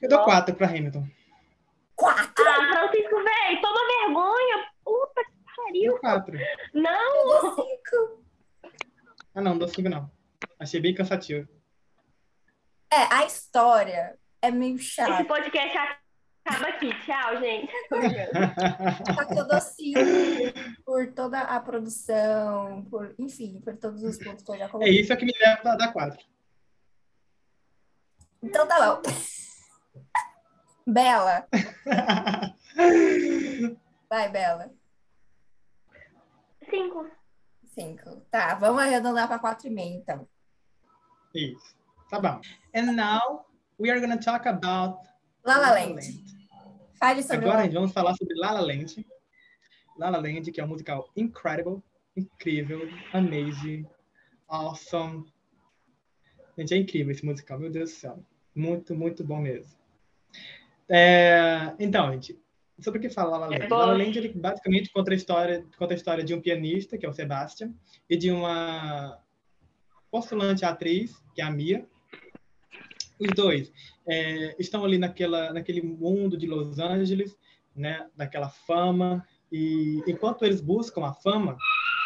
Eu 0.00 0.08
dou 0.08 0.18
Ó. 0.20 0.24
quatro 0.24 0.54
para 0.54 0.66
Hamilton. 0.68 1.06
Quatro. 1.94 2.44
Ah, 2.48 2.72
Francisco, 2.72 3.16
véi, 3.22 3.60
toma 3.60 3.80
vergonha. 3.86 4.66
Puta 4.84 5.22
que 5.24 5.30
Eu 5.30 5.64
pariu. 5.64 5.90
dou 5.92 6.00
quatro. 6.00 6.38
Não. 6.74 7.54
Cinco. 7.54 8.24
Ah, 9.34 9.40
não, 9.40 9.58
dou 9.58 9.68
cinco 9.68 9.88
não. 9.88 10.10
Achei 10.58 10.80
bem 10.80 10.94
cansativo. 10.94 11.48
É, 12.92 13.14
a 13.14 13.24
história 13.26 14.18
é 14.40 14.50
meio 14.50 14.76
Esse 14.76 14.84
chata. 14.86 15.24
podcast 15.24 15.76
acaba 16.48 16.68
aqui. 16.68 16.90
Tchau, 17.04 17.36
gente. 17.40 17.72
Só 19.14 19.24
que 19.24 19.38
eu 19.38 19.46
dou 19.48 19.60
cinco 19.60 20.00
por 20.84 21.12
toda 21.12 21.40
a 21.40 21.60
produção, 21.60 22.84
por, 22.90 23.14
enfim, 23.18 23.60
por 23.60 23.76
todos 23.76 24.02
os 24.02 24.18
pontos 24.18 24.42
que 24.44 24.50
eu 24.52 24.58
já 24.58 24.64
É 24.64 24.68
coloquei. 24.68 25.00
isso 25.00 25.16
que 25.16 25.24
me 25.24 25.32
leva 25.40 25.72
a 25.72 25.76
dar 25.76 25.92
quatro. 25.92 26.18
Então 28.42 28.66
tá 28.66 28.96
bom. 28.96 29.02
Bela. 30.86 31.46
Vai, 34.08 34.28
Bela. 34.30 34.70
Cinco. 36.70 37.06
Cinco. 37.74 38.16
Tá, 38.30 38.54
vamos 38.54 38.82
arredondar 38.82 39.28
para 39.28 39.38
quatro 39.38 39.66
e 39.66 39.70
meio, 39.70 39.96
então. 39.98 40.26
Isso. 41.34 41.76
Tá 42.10 42.18
bom. 42.20 42.40
And 42.74 42.92
now 42.92 43.46
we 43.78 43.90
are 43.90 44.00
gonna 44.00 44.18
talk 44.18 44.46
about 44.48 45.00
La 45.44 45.58
La 45.58 45.72
Land. 45.72 46.00
Fale 46.98 47.22
sobre 47.22 47.36
Agora 47.36 47.62
gente 47.62 47.74
vamos 47.74 47.92
falar 47.92 48.14
sobre 48.16 48.34
La 48.34 48.52
La 48.52 48.60
Land. 48.60 49.04
La 49.96 50.10
La 50.10 50.18
Land, 50.18 50.50
que 50.50 50.60
é 50.60 50.64
um 50.64 50.68
musical 50.68 51.10
incredible, 51.16 51.82
incrível, 52.16 52.88
amazing, 53.12 53.86
awesome. 54.48 55.24
Gente, 56.56 56.74
é 56.74 56.76
incrível 56.76 57.12
esse 57.12 57.24
musical, 57.24 57.58
meu 57.58 57.70
Deus 57.70 57.90
do 57.90 57.96
céu. 57.96 58.24
Muito, 58.54 58.94
muito 58.94 59.22
bom 59.24 59.40
mesmo. 59.40 59.72
É, 60.88 61.72
então, 61.78 62.12
gente, 62.12 62.40
sobre 62.80 62.98
o 62.98 63.02
que 63.02 63.10
fala 63.10 63.30
La 63.30 63.38
La 63.38 63.46
Land? 63.46 63.64
É 63.64 63.68
La 63.68 63.76
La 63.76 63.92
bom. 63.92 63.98
Land, 63.98 64.18
ele 64.18 64.28
basicamente 64.30 64.90
conta 64.90 65.12
a, 65.12 65.14
história, 65.14 65.64
conta 65.76 65.94
a 65.94 65.96
história 65.96 66.24
de 66.24 66.34
um 66.34 66.40
pianista, 66.40 66.98
que 66.98 67.06
é 67.06 67.08
o 67.08 67.12
Sebastian, 67.12 67.72
e 68.10 68.16
de 68.16 68.32
uma 68.32 69.20
postulante 70.10 70.64
atriz, 70.64 71.22
que 71.34 71.40
é 71.40 71.44
a 71.44 71.50
Mia. 71.50 71.86
Os 73.18 73.28
dois 73.34 73.72
é, 74.08 74.54
estão 74.58 74.84
ali 74.84 74.98
naquela, 74.98 75.52
naquele 75.52 75.82
mundo 75.82 76.36
de 76.36 76.46
Los 76.46 76.78
Angeles, 76.78 77.36
né, 77.74 78.08
daquela 78.16 78.48
fama, 78.48 79.26
e 79.50 80.02
enquanto 80.06 80.44
eles 80.44 80.60
buscam 80.60 81.04
a 81.04 81.12
fama, 81.12 81.56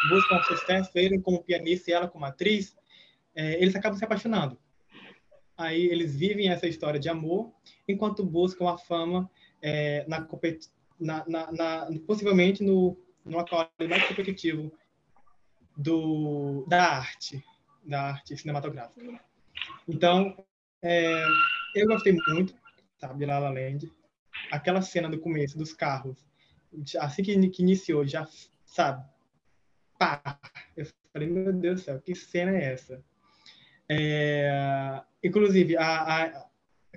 buscam 0.09 0.37
o 0.37 0.43
sucesso, 0.43 0.91
ele 0.95 1.19
como 1.19 1.43
pianista 1.43 1.89
e 1.89 1.93
ela 1.93 2.07
como 2.07 2.25
atriz, 2.25 2.75
é, 3.35 3.61
eles 3.61 3.75
acabam 3.75 3.97
se 3.97 4.05
apaixonando. 4.05 4.57
Aí 5.57 5.85
eles 5.85 6.15
vivem 6.15 6.49
essa 6.49 6.67
história 6.67 6.99
de 6.99 7.09
amor, 7.09 7.51
enquanto 7.87 8.23
buscam 8.23 8.69
a 8.69 8.77
fama 8.77 9.29
é, 9.61 10.05
na, 10.07 10.27
na, 10.99 11.25
na, 11.27 11.51
na, 11.51 11.87
possivelmente 12.07 12.63
no, 12.63 12.97
no 13.25 13.39
aquário 13.39 13.71
mais 13.89 14.07
competitivo 14.07 14.71
do, 15.77 16.65
da 16.67 16.83
arte, 16.83 17.43
da 17.83 18.09
arte 18.09 18.37
cinematográfica. 18.37 19.19
Então, 19.87 20.35
é, 20.83 21.25
eu 21.75 21.87
gostei 21.87 22.15
muito, 22.27 22.53
sabe, 22.97 23.25
La 23.25 23.39
La 23.39 23.49
Land. 23.49 23.91
Aquela 24.51 24.81
cena 24.81 25.09
do 25.09 25.19
começo 25.19 25.57
dos 25.57 25.73
carros, 25.73 26.17
assim 26.99 27.23
que, 27.23 27.49
que 27.49 27.61
iniciou, 27.61 28.05
já, 28.05 28.27
sabe, 28.65 29.03
pá. 29.97 30.39
Eu 30.75 30.85
falei, 31.11 31.29
meu 31.29 31.53
Deus 31.53 31.81
do 31.81 31.85
céu, 31.85 32.01
que 32.01 32.13
cena 32.13 32.51
é 32.51 32.73
essa? 32.73 33.03
É, 33.87 35.01
inclusive, 35.23 35.77
a, 35.77 36.23
a, 36.23 36.45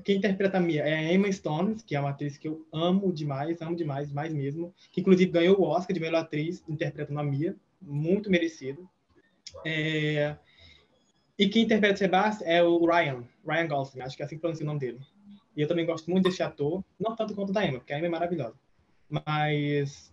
quem 0.03 0.17
interpreta 0.17 0.59
a 0.59 0.61
Mia 0.61 0.83
é 0.83 0.95
a 0.95 1.13
Emma 1.13 1.31
Stone, 1.31 1.77
que 1.87 1.95
é 1.95 2.01
uma 2.01 2.11
atriz 2.11 2.37
que 2.37 2.49
eu 2.49 2.67
amo 2.73 3.13
demais, 3.13 3.61
amo 3.61 3.77
demais, 3.77 4.13
mais 4.13 4.33
mesmo, 4.33 4.75
que 4.93 5.01
inclusive 5.01 5.31
ganhou 5.31 5.61
o 5.61 5.65
Oscar 5.65 5.95
de 5.95 6.01
melhor 6.01 6.21
atriz 6.21 6.65
interpretando 6.69 7.21
a 7.21 7.25
Mia, 7.25 7.57
muito 7.81 8.31
merecido. 8.31 8.89
É, 9.65 10.37
e 11.39 11.49
quem 11.49 11.65
interpreta 11.65 11.97
Sebastian 11.97 12.47
é 12.47 12.63
o 12.63 12.85
Ryan, 12.85 13.25
Ryan 13.47 13.69
Gosling, 13.69 14.01
acho 14.03 14.17
que 14.17 14.23
é 14.23 14.27
assim 14.27 14.37
que 14.37 14.41
pronuncia 14.41 14.65
o 14.65 14.67
nome 14.67 14.81
dele. 14.81 15.01
E 15.55 15.61
eu 15.61 15.69
também 15.69 15.87
gosto 15.87 16.11
muito 16.11 16.25
desse 16.25 16.43
ator, 16.43 16.85
não 16.99 17.15
tanto 17.15 17.35
quanto 17.35 17.53
da 17.53 17.65
Emma, 17.65 17.79
porque 17.79 17.93
a 17.93 17.99
Emma 17.99 18.07
é 18.07 18.11
maravilhosa. 18.11 18.57
Mas, 19.09 20.13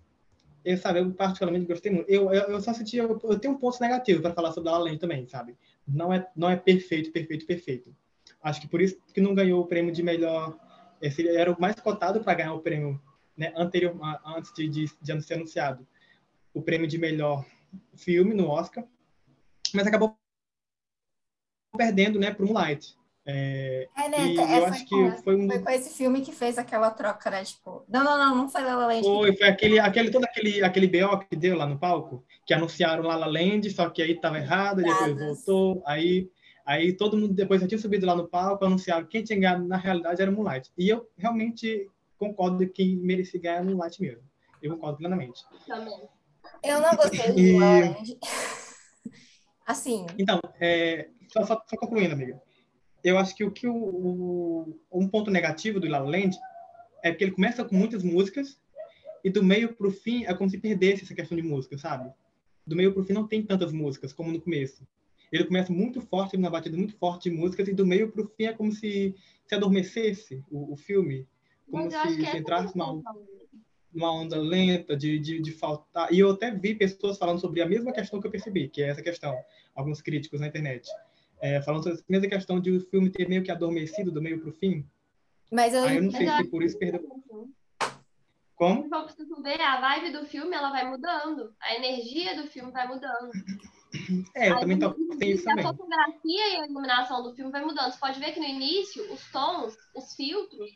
eu, 0.64 0.78
sabe, 0.78 1.00
eu 1.00 1.12
particularmente 1.12 1.66
gostei 1.66 1.92
muito. 1.92 2.10
Eu, 2.10 2.34
eu, 2.34 2.44
eu 2.44 2.62
só 2.62 2.74
senti, 2.74 2.98
eu, 2.98 3.20
eu 3.24 3.40
tenho 3.40 3.54
um 3.54 3.58
ponto 3.58 3.80
negativo 3.82 4.22
para 4.22 4.34
falar 4.34 4.52
sobre 4.52 4.70
La 4.70 4.78
La 4.78 4.98
também, 4.98 5.28
sabe? 5.28 5.58
Não 5.88 6.14
é, 6.14 6.28
não 6.36 6.50
é 6.50 6.56
perfeito, 6.56 7.12
perfeito, 7.12 7.46
perfeito. 7.46 7.96
Acho 8.42 8.62
que 8.62 8.68
por 8.68 8.82
isso 8.82 8.98
que 9.14 9.22
não 9.22 9.34
ganhou 9.34 9.62
o 9.62 9.68
prêmio 9.68 9.94
de 9.94 10.04
melhor. 10.04 10.58
Esse 11.02 11.28
era 11.28 11.52
o 11.52 11.60
mais 11.60 11.78
cotado 11.80 12.22
para 12.22 12.34
ganhar 12.36 12.54
o 12.54 12.60
prêmio 12.60 13.02
né, 13.36 13.54
anterior, 13.56 13.98
antes 14.26 14.54
de, 14.54 14.68
de, 14.68 14.86
de 15.02 15.22
ser 15.22 15.36
anunciado. 15.36 15.86
O 16.54 16.62
prêmio 16.62 16.88
de 16.88 16.98
melhor 16.98 17.46
filme 17.96 18.34
no 18.34 18.48
Oscar. 18.48 18.86
Mas 19.74 19.88
acabou 19.88 20.16
perdendo 21.78 22.20
né, 22.20 22.32
para 22.32 22.46
o 22.46 22.48
Moonlight. 22.48 22.96
É, 23.26 23.88
É, 23.96 24.10
né? 24.10 24.18
e 24.34 24.38
é, 24.38 24.58
eu 24.58 24.62
foi 24.64 24.70
acho 24.72 24.86
com- 24.90 25.12
que 25.12 25.24
foi 25.24 25.36
um. 25.38 25.48
Foi 25.50 25.60
com 25.60 25.70
esse 25.70 25.98
filme 25.98 26.22
que 26.22 26.32
fez 26.34 26.58
aquela 26.58 26.92
troca, 26.92 27.30
né? 27.32 27.44
Tipo, 27.44 27.86
não, 27.88 28.04
não, 28.04 28.18
não, 28.18 28.36
não 28.36 28.50
foi 28.50 28.62
La 28.64 28.76
La 28.76 28.88
Land. 28.88 29.04
Foi, 29.04 29.36
foi 29.38 29.48
aquele, 29.48 29.80
aquele, 29.80 30.12
todo 30.12 30.26
aquele, 30.26 30.62
aquele 30.62 30.88
BO 30.88 31.20
que 31.20 31.36
deu 31.38 31.56
lá 31.56 31.66
no 31.66 31.80
palco, 31.80 32.24
que 32.46 32.54
anunciaram 32.54 33.04
La 33.04 33.16
La 33.16 33.28
Land, 33.28 33.70
só 33.72 33.90
que 33.90 34.02
aí 34.02 34.12
estava 34.12 34.38
errado, 34.38 34.78
depois 34.84 35.16
Dadas. 35.16 35.46
voltou, 35.46 35.82
aí, 35.86 36.30
aí 36.66 36.92
todo 36.92 37.16
mundo, 37.18 37.34
depois 37.34 37.62
já 37.62 37.68
tinha 37.68 37.78
subido 37.80 38.06
lá 38.06 38.14
no 38.14 38.28
palco, 38.28 38.66
anunciaram 38.66 39.08
quem 39.08 39.24
tinha 39.24 39.40
ganhado 39.40 39.66
na 39.66 39.78
realidade 39.78 40.22
era 40.22 40.30
o 40.30 40.34
Moonlight. 40.34 40.70
E 40.78 40.90
eu 40.90 41.10
realmente 41.18 41.90
concordo 42.18 42.58
que 42.58 42.68
quem 42.68 42.98
merecia 42.98 43.40
ganhar 43.40 43.64
Moonlight 43.64 44.02
mesmo. 44.02 44.24
Eu 44.62 44.72
concordo 44.76 44.98
plenamente. 44.98 45.42
Eu 46.62 46.82
não 46.82 46.92
gostei 46.98 47.32
de 47.32 47.42
E- 47.42 47.58
La 47.58 47.66
La 47.70 47.80
Land. 47.80 48.18
Assim, 49.66 50.06
Então, 50.20 50.42
é, 50.60 51.08
só, 51.34 51.46
só, 51.46 51.62
só 51.68 51.78
concluindo, 51.78 52.14
amiga. 52.14 52.40
Eu 53.04 53.18
acho 53.18 53.36
que 53.36 53.44
o 53.44 53.52
que 53.52 53.68
o, 53.68 53.76
o- 53.76 54.80
um 54.92 55.08
ponto 55.10 55.30
negativo 55.30 55.80
do 55.80 55.88
La 55.88 56.00
La 56.00 56.10
Land 56.10 56.38
é 57.04 57.12
que 57.12 57.24
ele 57.24 57.32
começa 57.32 57.66
com 57.66 57.76
muitas 57.76 58.04
músicas 58.04 58.58
e 59.24 59.30
do 59.30 59.44
meio 59.44 59.74
pro 59.74 59.92
fim 59.92 60.26
é 60.26 60.34
como 60.34 60.50
se 60.50 60.58
perdesse 60.58 61.04
essa 61.04 61.14
questão 61.16 61.36
de 61.36 61.44
música, 61.44 61.78
sabe? 61.78 62.12
Do 62.66 62.76
meio 62.76 62.94
pro 62.94 63.04
fim 63.04 63.14
não 63.14 63.28
tem 63.28 63.44
tantas 63.44 63.74
músicas 63.74 64.14
como 64.14 64.32
no 64.32 64.40
começo. 64.40 64.88
Ele 65.32 65.44
começa 65.46 65.74
muito 65.74 66.00
forte, 66.00 66.38
na 66.38 66.50
batida 66.50 66.78
muito 66.78 66.96
forte 66.96 67.30
de 67.30 67.36
músicas, 67.36 67.68
e 67.68 67.74
do 67.74 67.86
meio 67.86 68.12
para 68.12 68.22
o 68.24 68.28
fim 68.28 68.46
é 68.46 68.54
como 68.54 68.72
se 68.72 69.16
se 69.48 69.56
adormecesse 69.56 70.42
o, 70.50 70.74
o 70.74 70.78
filme. 70.78 71.28
Como 71.70 71.84
se, 72.10 72.16
se 72.16 72.26
é 72.26 72.40
entrasse 72.40 72.78
numa, 72.78 73.02
numa 73.94 74.12
onda 74.14 74.38
lenta 74.40 74.96
de, 74.96 75.20
de, 75.20 75.42
de 75.42 75.52
faltar. 75.52 76.14
E 76.14 76.20
eu 76.20 76.32
até 76.32 76.52
vi 76.52 76.76
pessoas 76.76 77.18
falando 77.18 77.40
sobre 77.42 77.62
a 77.62 77.66
mesma 77.68 77.92
questão 77.92 78.22
que 78.22 78.28
eu 78.28 78.32
percebi, 78.32 78.70
que 78.70 78.82
é 78.82 78.90
essa 78.90 79.02
questão. 79.02 79.36
Alguns 79.76 80.02
críticos 80.02 80.40
na 80.40 80.48
internet. 80.48 80.88
É, 81.44 81.62
falando 81.62 81.84
sobre 81.84 81.98
essa 81.98 82.06
mesma 82.08 82.30
questão 82.30 82.58
de 82.58 82.72
o 82.72 82.80
filme 82.80 83.10
ter 83.10 83.28
meio 83.28 83.44
que 83.44 83.52
adormecido 83.52 84.10
do 84.10 84.22
meio 84.22 84.40
para 84.40 84.50
o 84.50 84.54
fim. 84.54 84.90
Mas 85.52 85.74
eu, 85.74 85.84
Aí 85.84 85.98
eu 85.98 86.04
não 86.04 86.12
sei 86.12 86.26
se 86.26 86.44
por 86.46 86.64
isso 86.64 86.80
perdeu. 86.80 87.06
Como? 88.56 88.88
Ver, 89.42 89.60
a 89.60 89.82
vibe 89.82 90.14
do 90.14 90.26
filme 90.26 90.56
ela 90.56 90.72
vai 90.72 90.90
mudando. 90.90 91.54
A 91.62 91.76
energia 91.76 92.42
do 92.42 92.48
filme 92.48 92.72
vai 92.72 92.88
mudando. 92.88 93.30
É, 94.34 94.52
eu 94.52 94.60
também 94.62 94.80
tô, 94.80 94.94
tem 95.18 95.32
isso 95.32 95.44
também. 95.44 95.66
A 95.66 95.68
fotografia 95.68 96.54
e 96.54 96.62
a 96.62 96.66
iluminação 96.66 97.22
do 97.22 97.36
filme 97.36 97.52
vai 97.52 97.62
mudando. 97.62 97.92
Você 97.92 98.00
pode 98.00 98.20
ver 98.22 98.32
que 98.32 98.40
no 98.40 98.46
início, 98.46 99.12
os 99.12 99.30
tons, 99.30 99.76
os 99.94 100.16
filtros, 100.16 100.72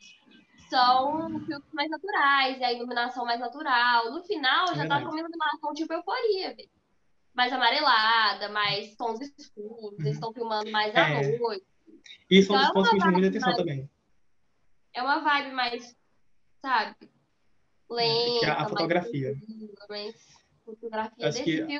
são 0.68 1.40
filtros 1.46 1.72
mais 1.72 1.90
naturais, 1.90 2.60
e 2.60 2.64
a 2.64 2.72
iluminação 2.74 3.24
mais 3.24 3.40
natural. 3.40 4.12
No 4.12 4.22
final, 4.22 4.66
já 4.68 4.74
tá 4.74 4.80
Verdade. 4.80 5.04
com 5.06 5.10
uma 5.12 5.20
iluminação 5.20 5.72
tipo 5.72 5.94
euforia, 5.94 6.54
velho. 6.54 6.77
Mais 7.38 7.52
amarelada, 7.52 8.48
mais 8.48 8.96
tons 8.96 9.20
escuros, 9.20 9.96
eles 10.00 10.14
estão 10.14 10.32
filmando 10.32 10.72
mais 10.72 10.92
à 10.96 11.08
É. 11.08 11.38
noite. 11.38 11.64
Isso 12.28 12.52
é 12.52 12.56
um 12.56 12.58
dos 12.58 12.64
Então, 12.70 12.74
pontos 12.74 12.88
que 12.90 12.94
me 12.96 13.00
chamou 13.00 13.12
muita 13.20 13.28
atenção 13.28 13.50
vai- 13.50 13.56
também. 13.56 13.90
É 14.92 15.02
uma 15.04 15.20
vibe 15.20 15.52
mais, 15.54 15.96
sabe, 16.60 16.96
lenta. 17.88 18.44
É 18.44 18.50
a 18.50 18.56
mais 18.56 18.68
fotografia. 18.70 19.36
mais 19.88 20.16
fotografia 20.64 21.28
Acho 21.28 21.38
desse 21.38 21.44
que- 21.44 21.56
filme 21.58 21.76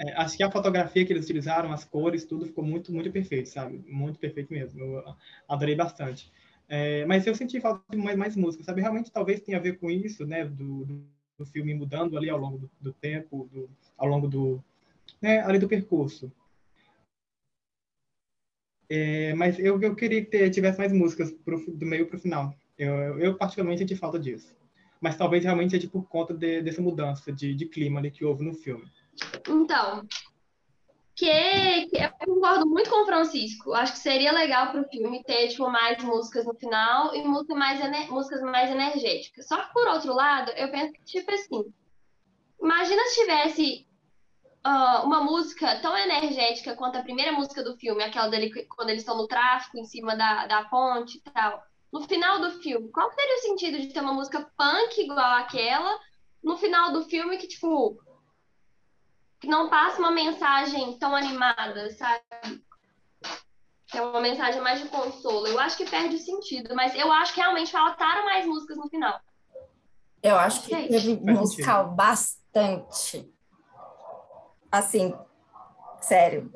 é 0.00 0.08
É, 0.10 0.12
acho 0.14 0.36
que 0.36 0.42
a 0.42 0.50
fotografia 0.50 1.04
que 1.06 1.12
eles 1.12 1.24
utilizaram, 1.24 1.72
as 1.72 1.84
cores, 1.84 2.24
tudo 2.24 2.46
ficou 2.46 2.64
muito, 2.64 2.92
muito 2.92 3.12
perfeito, 3.12 3.48
sabe? 3.48 3.78
Muito 3.88 4.18
perfeito 4.18 4.52
mesmo. 4.52 4.80
Eu 4.80 5.14
adorei 5.48 5.76
bastante. 5.76 6.32
É, 6.68 7.04
mas 7.06 7.24
eu 7.28 7.34
senti 7.34 7.60
falta 7.60 7.84
de 7.90 7.96
mais, 7.96 8.16
mais 8.16 8.34
música, 8.36 8.62
sabe? 8.64 8.80
Realmente 8.80 9.10
talvez 9.12 9.40
tenha 9.40 9.58
a 9.58 9.60
ver 9.60 9.78
com 9.78 9.88
isso, 9.88 10.24
né? 10.26 10.44
Do, 10.44 10.84
do, 10.84 11.17
do 11.38 11.46
filme 11.46 11.72
mudando 11.72 12.16
ali 12.18 12.28
ao 12.28 12.38
longo 12.38 12.58
do, 12.58 12.70
do 12.80 12.92
tempo, 12.92 13.48
do, 13.52 13.70
ao 13.96 14.08
longo 14.08 14.26
do, 14.26 14.62
né? 15.22 15.40
ali 15.40 15.58
do 15.58 15.68
percurso. 15.68 16.30
É, 18.90 19.34
mas 19.34 19.58
eu, 19.58 19.80
eu 19.80 19.94
queria 19.94 20.24
que 20.24 20.50
tivesse 20.50 20.78
mais 20.78 20.92
músicas 20.92 21.30
pro, 21.30 21.62
do 21.70 21.86
meio 21.86 22.06
para 22.06 22.16
o 22.16 22.20
final. 22.20 22.54
Eu, 22.78 22.94
eu, 22.94 23.18
eu 23.20 23.36
particularmente 23.36 23.80
senti 23.80 23.94
falta 23.94 24.18
disso. 24.18 24.56
Mas 25.00 25.16
talvez 25.16 25.44
realmente 25.44 25.70
seja 25.70 25.88
por 25.88 26.08
conta 26.08 26.34
de- 26.34 26.62
dessa 26.62 26.82
mudança 26.82 27.30
de, 27.32 27.54
de 27.54 27.66
clima 27.66 28.00
ali 28.00 28.10
que 28.10 28.24
houve 28.24 28.44
no 28.44 28.54
filme. 28.54 28.84
Então, 29.46 30.06
que, 31.18 31.86
que 31.86 31.96
eu 31.96 32.10
concordo 32.12 32.64
muito 32.64 32.88
com 32.88 33.02
o 33.02 33.06
Francisco. 33.06 33.74
Acho 33.74 33.92
que 33.92 33.98
seria 33.98 34.30
legal 34.30 34.70
pro 34.70 34.88
filme 34.88 35.24
ter 35.24 35.48
tipo, 35.48 35.68
mais 35.68 36.02
músicas 36.02 36.46
no 36.46 36.54
final 36.54 37.12
e 37.12 37.22
música 37.24 37.56
mais 37.56 38.08
músicas 38.08 38.40
mais 38.42 38.70
energéticas. 38.70 39.48
Só 39.48 39.60
que, 39.60 39.72
por 39.72 39.88
outro 39.88 40.14
lado, 40.14 40.52
eu 40.52 40.70
penso 40.70 40.92
que, 40.92 41.04
tipo 41.04 41.34
assim, 41.34 41.64
imagina 42.62 43.02
se 43.06 43.20
tivesse 43.20 43.86
ah, 44.62 45.02
uma 45.04 45.20
música 45.20 45.80
tão 45.80 45.96
energética 45.98 46.76
quanto 46.76 46.98
a 46.98 47.02
primeira 47.02 47.32
música 47.32 47.64
do 47.64 47.76
filme, 47.76 48.04
aquela 48.04 48.28
dele 48.28 48.52
quando 48.76 48.90
eles 48.90 49.02
estão 49.02 49.16
no 49.16 49.26
tráfico, 49.26 49.76
em 49.76 49.84
cima 49.84 50.14
da, 50.14 50.46
da 50.46 50.64
ponte 50.66 51.18
e 51.18 51.20
tal. 51.32 51.64
No 51.92 52.02
final 52.02 52.38
do 52.40 52.52
filme, 52.60 52.92
qual 52.92 53.10
seria 53.10 53.38
o 53.38 53.40
sentido 53.40 53.80
de 53.80 53.88
ter 53.88 54.00
uma 54.00 54.12
música 54.12 54.48
punk 54.56 55.00
igual 55.00 55.34
àquela 55.34 55.98
no 56.44 56.56
final 56.56 56.92
do 56.92 57.02
filme 57.02 57.38
que, 57.38 57.48
tipo, 57.48 57.98
que 59.40 59.46
não 59.46 59.68
passa 59.68 59.98
uma 59.98 60.10
mensagem 60.10 60.98
tão 60.98 61.14
animada, 61.14 61.90
sabe? 61.90 62.22
Que 63.86 63.98
é 63.98 64.02
uma 64.02 64.20
mensagem 64.20 64.60
mais 64.60 64.80
de 64.80 64.88
consolo. 64.88 65.46
Eu 65.46 65.58
acho 65.58 65.76
que 65.76 65.88
perde 65.88 66.16
o 66.16 66.18
sentido, 66.18 66.74
mas 66.74 66.94
eu 66.94 67.10
acho 67.12 67.32
que 67.32 67.40
realmente 67.40 67.70
faltaram 67.70 68.24
mais 68.24 68.44
músicas 68.44 68.76
no 68.76 68.88
final. 68.88 69.18
Eu 70.22 70.36
acho 70.36 70.62
que 70.62 70.70
teve 70.70 71.16
Faz 71.16 71.38
musical 71.38 71.90
bastante. 71.92 73.32
Assim, 74.70 75.14
sério. 76.00 76.52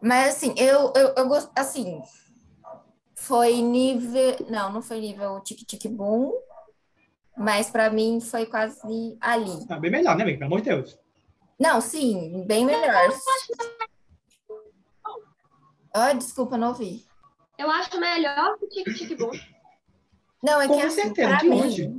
Mas 0.00 0.36
assim, 0.36 0.52
eu, 0.58 0.92
eu, 0.96 1.14
eu 1.16 1.28
gosto, 1.28 1.50
assim, 1.56 2.02
foi 3.14 3.62
nível, 3.62 4.36
não, 4.50 4.72
não 4.72 4.82
foi 4.82 5.00
nível 5.00 5.40
tic 5.40 5.60
tic 5.64 5.88
boom, 5.88 6.32
mas 7.36 7.70
pra 7.70 7.88
mim 7.88 8.20
foi 8.20 8.44
quase 8.46 9.16
ali. 9.20 9.64
Ah, 9.68 9.78
bem 9.78 9.92
melhor, 9.92 10.16
né, 10.16 10.24
amigo? 10.24 10.38
Pelo 10.40 10.48
amor 10.48 10.60
de 10.60 10.70
Deus. 10.70 11.01
Não, 11.58 11.80
sim, 11.80 12.44
bem 12.46 12.64
melhor. 12.64 13.10
Ah, 15.94 16.12
desculpa, 16.12 16.56
não 16.56 16.68
ouvi. 16.68 17.06
Eu 17.58 17.70
acho 17.70 17.98
melhor 18.00 18.58
que 18.58 18.66
Tic 18.68 18.96
Tic 18.96 19.18
Boom. 19.18 19.32
Não, 20.42 20.60
é 20.60 20.66
Com 20.66 20.76
que 20.76 20.82
assim, 20.82 21.02
certeza, 21.02 21.28
pra 21.28 21.38
de 21.38 21.48
mim, 21.48 21.60
longe. 21.62 21.94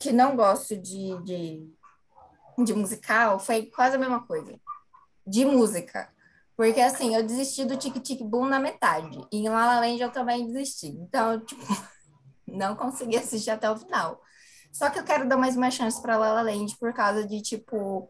que 0.00 0.12
não 0.12 0.36
gosto 0.36 0.76
de, 0.76 1.20
de, 1.24 1.70
de 2.64 2.74
musical, 2.74 3.38
foi 3.38 3.66
quase 3.66 3.96
a 3.96 3.98
mesma 3.98 4.24
coisa. 4.26 4.58
De 5.26 5.44
música. 5.44 6.10
Porque 6.56 6.80
assim, 6.80 7.14
eu 7.14 7.22
desisti 7.22 7.64
do 7.64 7.76
Tic 7.76 8.00
Tic 8.00 8.22
Boom 8.22 8.46
na 8.46 8.58
metade. 8.60 9.18
E 9.32 9.38
em 9.38 9.48
La 9.48 9.66
La 9.66 9.80
Land 9.80 10.00
eu 10.00 10.10
também 10.10 10.46
desisti. 10.46 10.86
Então, 10.88 11.40
tipo, 11.40 11.62
não 12.46 12.76
consegui 12.76 13.16
assistir 13.16 13.50
até 13.50 13.70
o 13.70 13.76
final. 13.76 14.20
Só 14.72 14.88
que 14.88 14.98
eu 14.98 15.04
quero 15.04 15.28
dar 15.28 15.36
mais 15.36 15.56
uma 15.56 15.70
chance 15.70 16.00
para 16.00 16.16
La 16.16 16.32
La 16.32 16.42
Land 16.42 16.76
por 16.78 16.94
causa 16.94 17.26
de, 17.26 17.42
tipo, 17.42 18.08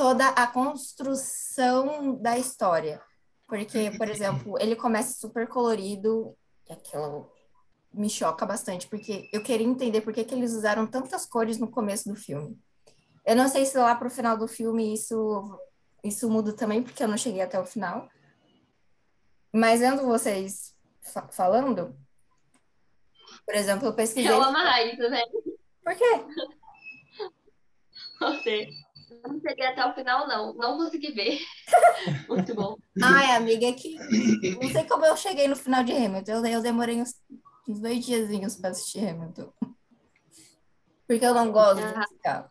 toda 0.00 0.28
a 0.28 0.46
construção 0.46 2.16
da 2.22 2.38
história. 2.38 3.02
Porque, 3.46 3.90
por 3.98 4.08
exemplo, 4.08 4.56
ele 4.58 4.74
começa 4.74 5.12
super 5.12 5.46
colorido, 5.46 6.34
e 6.66 6.72
aquilo 6.72 7.30
me 7.92 8.08
choca 8.08 8.46
bastante, 8.46 8.86
porque 8.88 9.28
eu 9.30 9.42
queria 9.42 9.66
entender 9.66 10.00
por 10.00 10.14
que, 10.14 10.24
que 10.24 10.34
eles 10.34 10.54
usaram 10.54 10.86
tantas 10.86 11.26
cores 11.26 11.58
no 11.58 11.70
começo 11.70 12.08
do 12.08 12.16
filme. 12.16 12.58
Eu 13.26 13.36
não 13.36 13.46
sei 13.46 13.66
se 13.66 13.76
lá 13.76 13.94
pro 13.94 14.08
final 14.08 14.38
do 14.38 14.48
filme 14.48 14.94
isso, 14.94 15.60
isso 16.02 16.30
muda 16.30 16.54
também, 16.56 16.82
porque 16.82 17.02
eu 17.02 17.08
não 17.08 17.18
cheguei 17.18 17.42
até 17.42 17.60
o 17.60 17.66
final. 17.66 18.08
Mas 19.52 19.80
vendo 19.80 20.06
vocês 20.06 20.74
fa- 21.02 21.28
falando, 21.28 21.94
por 23.44 23.54
exemplo, 23.54 23.86
eu 23.86 23.94
pesquisei. 23.94 24.30
Eu 24.30 24.42
amo 24.42 24.56
a 24.56 24.62
Raíssa, 24.62 25.10
velho. 25.10 25.44
Por 25.84 25.94
quê? 25.94 26.24
Você. 28.20 28.68
Eu 28.68 28.89
não 29.42 29.50
cheguei 29.50 29.66
até 29.66 29.84
o 29.86 29.94
final, 29.94 30.28
não. 30.28 30.54
Não 30.54 30.76
consegui 30.76 31.12
ver. 31.12 31.38
Muito 32.28 32.54
bom. 32.54 32.76
Ai, 33.02 33.36
amiga, 33.36 33.66
é 33.66 33.72
que 33.72 33.96
não 34.60 34.70
sei 34.70 34.84
como 34.84 35.04
eu 35.04 35.16
cheguei 35.16 35.48
no 35.48 35.56
final 35.56 35.82
de 35.82 35.92
Hamilton. 35.92 36.32
Eu, 36.32 36.46
eu 36.46 36.62
demorei 36.62 37.00
uns, 37.00 37.14
uns 37.68 37.80
dois 37.80 38.04
diazinhos 38.04 38.56
para 38.56 38.70
assistir 38.70 39.06
Hamilton. 39.06 39.52
Porque 41.06 41.24
eu 41.24 41.34
não 41.34 41.50
gosto 41.50 41.76
de 41.78 41.82
Ah. 41.94 41.98
musical. 41.98 42.50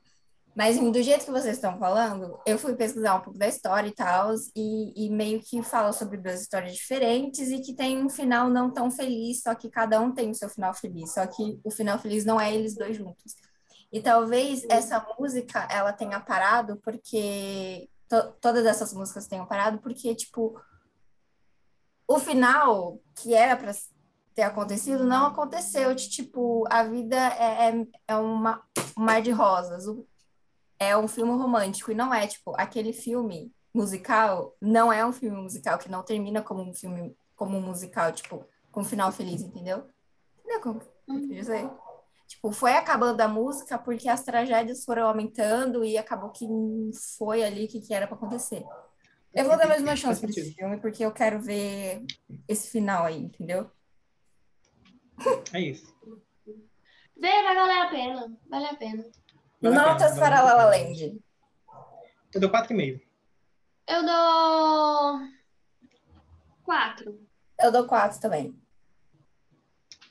Mas 0.56 0.78
do 0.78 1.02
jeito 1.02 1.24
que 1.24 1.32
vocês 1.32 1.56
estão 1.56 1.78
falando, 1.80 2.38
eu 2.46 2.60
fui 2.60 2.76
pesquisar 2.76 3.16
um 3.16 3.22
pouco 3.22 3.40
da 3.40 3.48
história 3.48 3.88
e 3.88 3.94
tal, 3.94 4.34
e, 4.54 5.06
e 5.06 5.10
meio 5.10 5.40
que 5.40 5.64
fala 5.64 5.94
sobre 5.94 6.18
duas 6.18 6.42
histórias 6.42 6.74
diferentes 6.74 7.50
e 7.50 7.62
que 7.62 7.74
tem 7.74 8.04
um 8.04 8.10
final 8.10 8.50
não 8.50 8.70
tão 8.70 8.92
feliz, 8.92 9.42
só 9.42 9.56
que 9.56 9.70
cada 9.70 10.02
um 10.02 10.12
tem 10.12 10.32
o 10.32 10.36
seu 10.36 10.50
final 10.50 10.74
feliz, 10.74 11.14
só 11.14 11.26
que 11.26 11.58
o 11.64 11.72
final 11.72 11.98
feliz 11.98 12.26
não 12.26 12.42
é 12.42 12.54
eles 12.54 12.76
dois 12.76 12.98
juntos. 12.98 13.36
E 13.92 14.02
talvez 14.02 14.66
essa 14.70 15.06
música 15.18 15.68
ela 15.72 15.92
tenha 15.92 16.20
parado 16.20 16.78
porque 16.78 17.90
to- 18.08 18.34
todas 18.40 18.66
essas 18.66 18.94
músicas 18.94 19.28
tenham 19.28 19.46
parado 19.46 19.80
porque 19.80 20.14
tipo 20.14 20.60
o 22.08 22.20
final 22.20 23.00
que 23.16 23.34
era 23.34 23.56
para 23.56 23.72
ter 24.34 24.42
acontecido 24.44 25.04
não 25.04 25.28
aconteceu, 25.28 25.94
de, 25.94 26.10
tipo, 26.10 26.66
a 26.70 26.84
vida 26.84 27.16
é, 27.16 27.70
é, 27.70 27.88
é 28.08 28.16
uma, 28.16 28.64
um 28.98 29.02
mar 29.04 29.22
de 29.22 29.32
rosas, 29.32 29.84
é 30.80 30.98
um 30.98 31.08
filme 31.08 31.34
romântico 31.34 31.92
e 31.92 31.96
não 31.96 32.14
é 32.14 32.26
tipo 32.26 32.54
aquele 32.58 32.94
filme 32.94 33.54
musical, 33.74 34.56
não 34.60 34.92
é 34.92 35.06
um 35.06 35.12
filme 35.14 35.40
musical 35.40 35.78
que 35.78 35.90
não 35.92 36.02
termina 36.02 36.42
como 36.42 36.64
um 36.64 36.74
filme 36.74 37.16
como 37.36 37.58
um 37.58 37.62
musical, 37.62 38.12
tipo, 38.12 38.44
com 38.72 38.82
um 38.82 38.86
final 38.86 39.12
feliz, 39.12 39.42
entendeu? 39.42 39.88
Entendeu 40.40 40.62
como 40.62 40.82
eu 41.08 41.28
dizer? 41.28 41.70
Tipo, 42.30 42.52
foi 42.52 42.74
acabando 42.74 43.20
a 43.22 43.28
música 43.28 43.76
porque 43.80 44.08
as 44.08 44.24
tragédias 44.24 44.86
foram 44.86 45.08
aumentando 45.08 45.84
e 45.84 45.98
acabou 45.98 46.30
que 46.30 46.48
não 46.48 46.92
foi 47.18 47.44
ali 47.44 47.66
o 47.66 47.68
que, 47.68 47.82
que 47.82 47.92
era 47.92 48.06
para 48.06 48.16
acontecer. 48.16 48.64
Eu 49.34 49.46
vou 49.46 49.58
dar 49.58 49.68
mais 49.68 49.82
uma 49.82 49.96
chance 49.96 50.22
para 50.22 50.30
esse 50.30 50.54
filme 50.54 50.80
porque 50.80 51.04
eu 51.04 51.12
quero 51.12 51.42
ver 51.42 52.06
esse 52.48 52.70
final 52.70 53.06
aí, 53.06 53.18
entendeu? 53.18 53.72
É 55.52 55.60
isso. 55.60 55.92
Vê, 57.18 57.44
vai 57.44 57.56
valer 57.56 57.82
a 57.82 57.90
pena. 57.90 58.38
Vale 58.48 58.66
a 58.68 58.76
pena. 58.76 59.04
Vale 59.60 59.76
a 59.76 59.80
pena, 59.82 59.92
Notas 59.94 60.16
vale 60.16 60.20
para 60.20 60.40
a 60.40 60.44
La 60.44 60.54
La. 60.54 60.66
Land. 60.66 61.20
Eu 62.32 62.42
dou 62.42 62.52
4,5. 62.52 63.02
Eu 63.88 64.06
dou. 64.06 65.20
Quatro. 66.64 67.28
Eu 67.60 67.72
dou 67.72 67.88
quatro 67.88 68.22
também. 68.22 68.56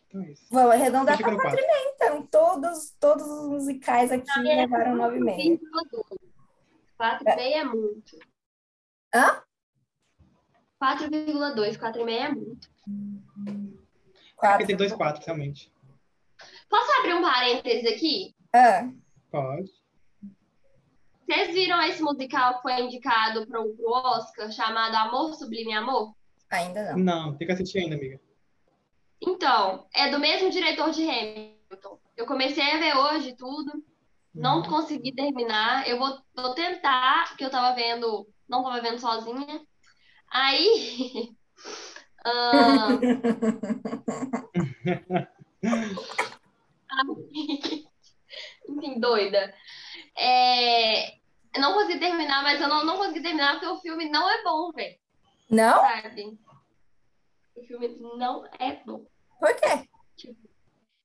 Então 0.08 0.22
é 0.22 0.32
isso. 0.32 0.46
Vamos 0.50 0.72
arredondar 0.72 1.18
para 1.18 1.30
no 1.30 1.36
quatro 1.36 1.60
4. 1.60 1.94
então. 1.94 2.26
Todos, 2.26 2.90
todos 2.98 3.26
os 3.26 3.48
musicais 3.48 4.10
aqui 4.10 4.40
levaram 4.40 4.96
nove 4.96 5.18
e 5.18 5.20
meio. 5.20 5.60
Quatro 6.96 7.28
e 7.28 7.36
meio 7.36 7.54
é 7.54 7.64
muito. 7.64 8.18
Hã? 9.14 9.42
4,2. 10.82 11.78
4,5 11.78 12.08
é 12.08 12.28
muito. 12.30 12.68
Porque 14.40 14.66
tem 14.66 14.76
dois 14.76 14.92
quatro, 14.92 15.24
realmente. 15.24 15.72
Posso 16.70 16.90
abrir 16.98 17.14
um 17.14 17.22
parênteses 17.22 17.92
aqui? 17.92 18.34
Ah, 18.54 18.88
Pode. 19.30 19.70
Vocês 21.26 21.52
viram 21.52 21.82
esse 21.82 22.02
musical 22.02 22.56
que 22.56 22.62
foi 22.62 22.80
indicado 22.80 23.46
para 23.46 23.60
o 23.60 23.76
Oscar, 23.86 24.50
chamado 24.50 24.94
Amor 24.94 25.34
Sublime 25.34 25.74
Amor? 25.74 26.14
ainda 26.50 26.92
não. 26.92 26.98
Não, 26.98 27.36
tem 27.36 27.46
que 27.46 27.52
assistir 27.52 27.80
ainda, 27.80 27.96
amiga. 27.96 28.18
Então, 29.20 29.86
é 29.94 30.10
do 30.10 30.18
mesmo 30.18 30.50
diretor 30.50 30.90
de 30.90 31.08
Hamilton. 31.08 31.98
Eu 32.16 32.26
comecei 32.26 32.70
a 32.70 32.78
ver 32.78 32.96
hoje 32.96 33.36
tudo, 33.36 33.84
não 34.34 34.62
consegui 34.62 35.12
terminar. 35.12 35.88
Eu 35.88 35.98
vou, 35.98 36.18
vou 36.34 36.54
tentar, 36.54 37.28
porque 37.28 37.44
eu 37.44 37.50
tava 37.50 37.74
vendo, 37.74 38.26
não 38.48 38.62
tava 38.62 38.80
vendo 38.80 38.98
sozinha. 38.98 39.60
Aí. 40.30 41.34
ah, 42.24 42.88
Enfim, 48.68 49.00
doida. 49.00 49.54
É, 50.16 51.12
eu 51.54 51.60
não 51.60 51.74
consegui 51.74 51.98
terminar, 51.98 52.42
mas 52.42 52.60
eu 52.60 52.68
não, 52.68 52.84
não 52.84 52.96
consegui 52.96 53.22
terminar 53.22 53.54
porque 53.54 53.66
o 53.66 53.80
filme 53.80 54.08
não 54.08 54.28
é 54.28 54.42
bom, 54.42 54.70
velho. 54.72 54.96
Não? 55.50 55.80
Sabe? 55.80 56.38
O 57.58 57.64
filme 57.64 57.88
não 57.98 58.46
é 58.58 58.80
bom. 58.86 59.04
Por 59.40 59.54
quê? 59.56 59.88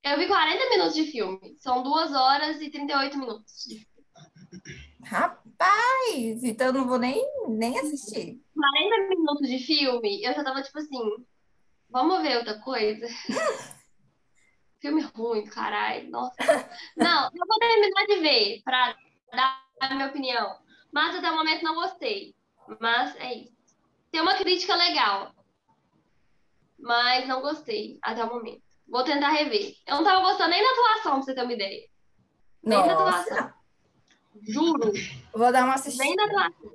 Eu 0.04 0.20
vi 0.20 0.28
40 0.28 0.70
minutos 0.70 0.94
de 0.94 1.06
filme. 1.06 1.56
São 1.58 1.82
2 1.82 2.14
horas 2.14 2.62
e 2.62 2.70
38 2.70 3.18
minutos. 3.18 3.64
de 3.66 3.80
filme. 3.80 3.94
Rapaz, 5.04 6.44
então 6.44 6.68
eu 6.68 6.74
não 6.74 6.88
vou 6.88 7.00
nem, 7.00 7.26
nem 7.50 7.78
assistir. 7.80 8.40
40 8.54 9.10
minutos 9.10 9.50
de 9.50 9.60
filme, 9.60 10.24
eu 10.24 10.34
já 10.34 10.44
tava 10.44 10.62
tipo 10.62 10.78
assim, 10.78 11.26
vamos 11.90 12.22
ver 12.22 12.38
outra 12.38 12.60
coisa? 12.60 13.08
filme 14.80 15.02
ruim, 15.02 15.46
caralho. 15.46 16.10
Nossa. 16.12 16.36
Não, 16.96 17.26
eu 17.26 17.48
vou 17.48 17.60
terminar 17.60 18.06
de 18.06 18.20
ver 18.20 18.62
pra 18.64 18.96
dar 19.32 19.64
a 19.80 19.94
minha 19.96 20.08
opinião. 20.08 20.58
Mas 20.92 21.16
até 21.16 21.32
o 21.32 21.36
momento 21.36 21.64
não 21.64 21.76
gostei. 21.76 22.36
Mas 22.80 23.16
é 23.16 23.34
isso. 23.34 23.54
Tem 24.12 24.22
uma 24.22 24.36
crítica 24.36 24.76
legal. 24.76 25.34
Mas 26.84 27.26
não 27.28 27.42
gostei 27.42 27.98
até 28.02 28.24
o 28.24 28.28
momento. 28.28 28.62
Vou 28.88 29.04
tentar 29.06 29.30
rever. 29.30 29.74
Eu 29.88 29.96
não 29.96 30.04
tava 30.04 30.20
gostando 30.20 30.50
nem 30.50 30.62
da 30.62 30.70
atuação, 30.70 31.14
pra 31.14 31.22
você 31.22 31.34
ter 31.34 31.42
uma 31.42 31.54
ideia. 31.54 31.88
Nem 32.62 32.86
da 32.86 32.94
atuação. 32.94 33.54
Juro. 34.42 34.92
vou 35.34 35.52
dar 35.52 35.64
uma 35.64 35.76
assistida. 35.76 36.04
Nem 36.04 36.16
da 36.16 36.24
atuação. 36.26 36.74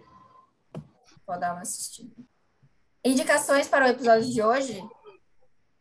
Vou 1.26 1.38
dar 1.38 1.52
uma 1.52 1.60
assistida. 1.60 2.10
Indicações 3.04 3.68
para 3.68 3.84
o 3.84 3.88
episódio 3.88 4.32
de 4.32 4.42
hoje? 4.42 4.82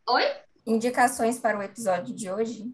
Oi? 0.10 0.24
Indicações 0.66 1.40
para 1.40 1.58
o 1.58 1.64
episódio 1.64 2.14
de 2.14 2.30
hoje? 2.30 2.66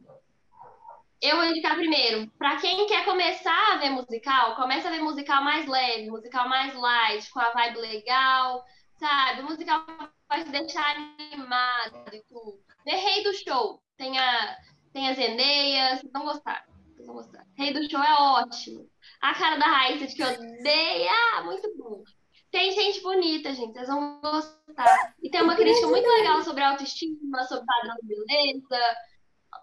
Eu 1.21 1.37
vou 1.37 1.45
indicar 1.45 1.75
primeiro. 1.75 2.29
Pra 2.31 2.57
quem 2.57 2.87
quer 2.87 3.05
começar 3.05 3.73
a 3.73 3.77
ver 3.77 3.91
musical, 3.91 4.55
começa 4.55 4.87
a 4.87 4.91
ver 4.91 4.99
musical 4.99 5.43
mais 5.43 5.67
leve, 5.67 6.09
musical 6.09 6.49
mais 6.49 6.73
light, 6.73 7.29
com 7.31 7.39
a 7.39 7.51
vibe 7.51 7.77
legal, 7.77 8.65
sabe? 9.03 9.41
Musical 9.41 9.85
que 9.85 9.93
vai 10.29 10.43
te 10.45 10.49
deixar 10.49 10.95
animado 10.95 12.09
e 12.13 12.23
tudo. 12.29 12.57
Vê 12.85 12.95
Rei 12.95 13.23
do 13.23 13.33
Show. 13.33 13.83
Tem 13.97 14.17
a, 14.17 14.57
tem 14.93 15.09
a 15.09 15.13
Zendaya, 15.13 15.97
vocês 15.97 16.11
vão 16.11 16.23
gostar. 16.23 16.65
Vocês 16.93 17.05
vão 17.05 17.15
gostar. 17.15 17.45
Rei 17.57 17.73
do 17.73 17.89
Show 17.89 18.01
é 18.01 18.13
ótimo. 18.13 18.89
A 19.21 19.33
cara 19.33 19.57
da 19.57 19.65
Raíssa 19.65 20.07
de 20.07 20.15
que 20.15 20.23
odeia, 20.23 21.43
muito 21.43 21.69
bom. 21.77 22.01
Tem 22.49 22.71
gente 22.71 23.01
bonita, 23.01 23.53
gente, 23.53 23.73
vocês 23.73 23.87
vão 23.87 24.21
gostar. 24.21 25.15
E 25.21 25.29
tem 25.29 25.41
uma 25.41 25.55
crítica 25.55 25.87
muito 25.87 26.07
legal 26.07 26.41
sobre 26.43 26.63
autoestima, 26.63 27.43
sobre 27.43 27.65
padrão 27.65 27.95
de 28.03 28.07
beleza. 28.07 28.97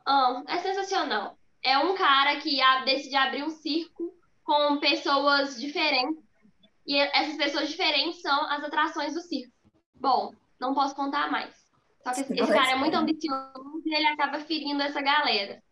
Ah, 0.07 0.43
é 0.49 0.59
sensacional. 0.59 1.39
É 1.63 1.79
um 1.79 1.95
cara 1.95 2.37
que 2.41 2.59
decide 2.85 3.17
abrir 3.17 3.45
um 3.45 3.51
circo 3.51 4.13
com 4.45 4.79
pessoas 4.81 5.59
diferentes. 5.59 6.30
E 6.91 6.97
essas 6.99 7.37
pessoas 7.37 7.69
diferentes 7.69 8.21
são 8.21 8.51
as 8.51 8.65
atrações 8.65 9.15
do 9.15 9.21
circo. 9.21 9.53
Bom, 9.95 10.35
não 10.61 10.75
posso 10.75 10.93
contar 10.97 11.31
mais. 11.31 11.55
Só 12.03 12.13
que 12.13 12.23
esse, 12.23 12.33
esse 12.33 12.53
cara 12.53 12.73
é 12.73 12.75
muito 12.75 12.97
ambicioso 12.97 13.81
e 13.87 13.95
ele 13.95 14.09
acaba 14.09 14.41
ferindo 14.41 14.83
essa 14.83 15.01
galera. 15.01 15.63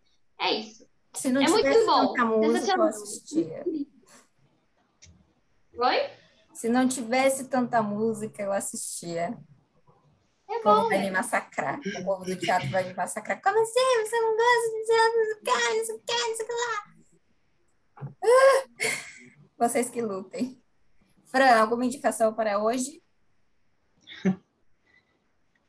É 0.40 0.52
isso. 0.52 0.86
Se 1.14 1.32
não 1.32 1.42
É 1.42 1.48
muito 1.48 1.64
tivesse 1.64 1.86
bom. 1.86 2.12
tanta 2.14 2.24
música, 2.24 2.72
eu 2.76 2.82
assistia. 2.84 3.64
Oi? 5.76 6.10
Se 6.54 6.68
não 6.68 6.86
tivesse 6.86 7.48
tanta 7.48 7.82
música, 7.82 8.40
eu 8.40 8.52
assistia. 8.52 9.36
É 10.48 10.56
O 10.58 10.62
povo 10.62 10.82
bom. 10.82 10.88
vai 10.88 10.98
me 11.00 11.10
massacrar. 11.10 11.80
O 12.00 12.04
povo 12.04 12.24
do 12.26 12.36
teatro 12.36 12.70
vai 12.70 12.84
me 12.84 12.94
massacrar. 12.94 13.42
Como 13.42 13.60
assim? 13.60 14.04
Você 14.06 14.20
não 14.20 14.36
gosta 14.36 14.70
de 14.70 14.84
teatro 14.86 15.18
musical? 15.18 15.74
Não 15.74 15.84
sei 15.84 15.94
o 15.96 15.98
que, 15.98 16.12
não 16.12 16.36
sei 16.36 16.44
o 16.44 16.48
que 16.48 16.54
lá. 16.54 16.84
Ah! 18.22 19.58
Vocês 19.58 19.90
que 19.90 20.00
lutem. 20.00 20.62
Fran, 21.28 21.60
alguma 21.60 21.84
indicação 21.84 22.34
para 22.34 22.58
hoje? 22.58 23.02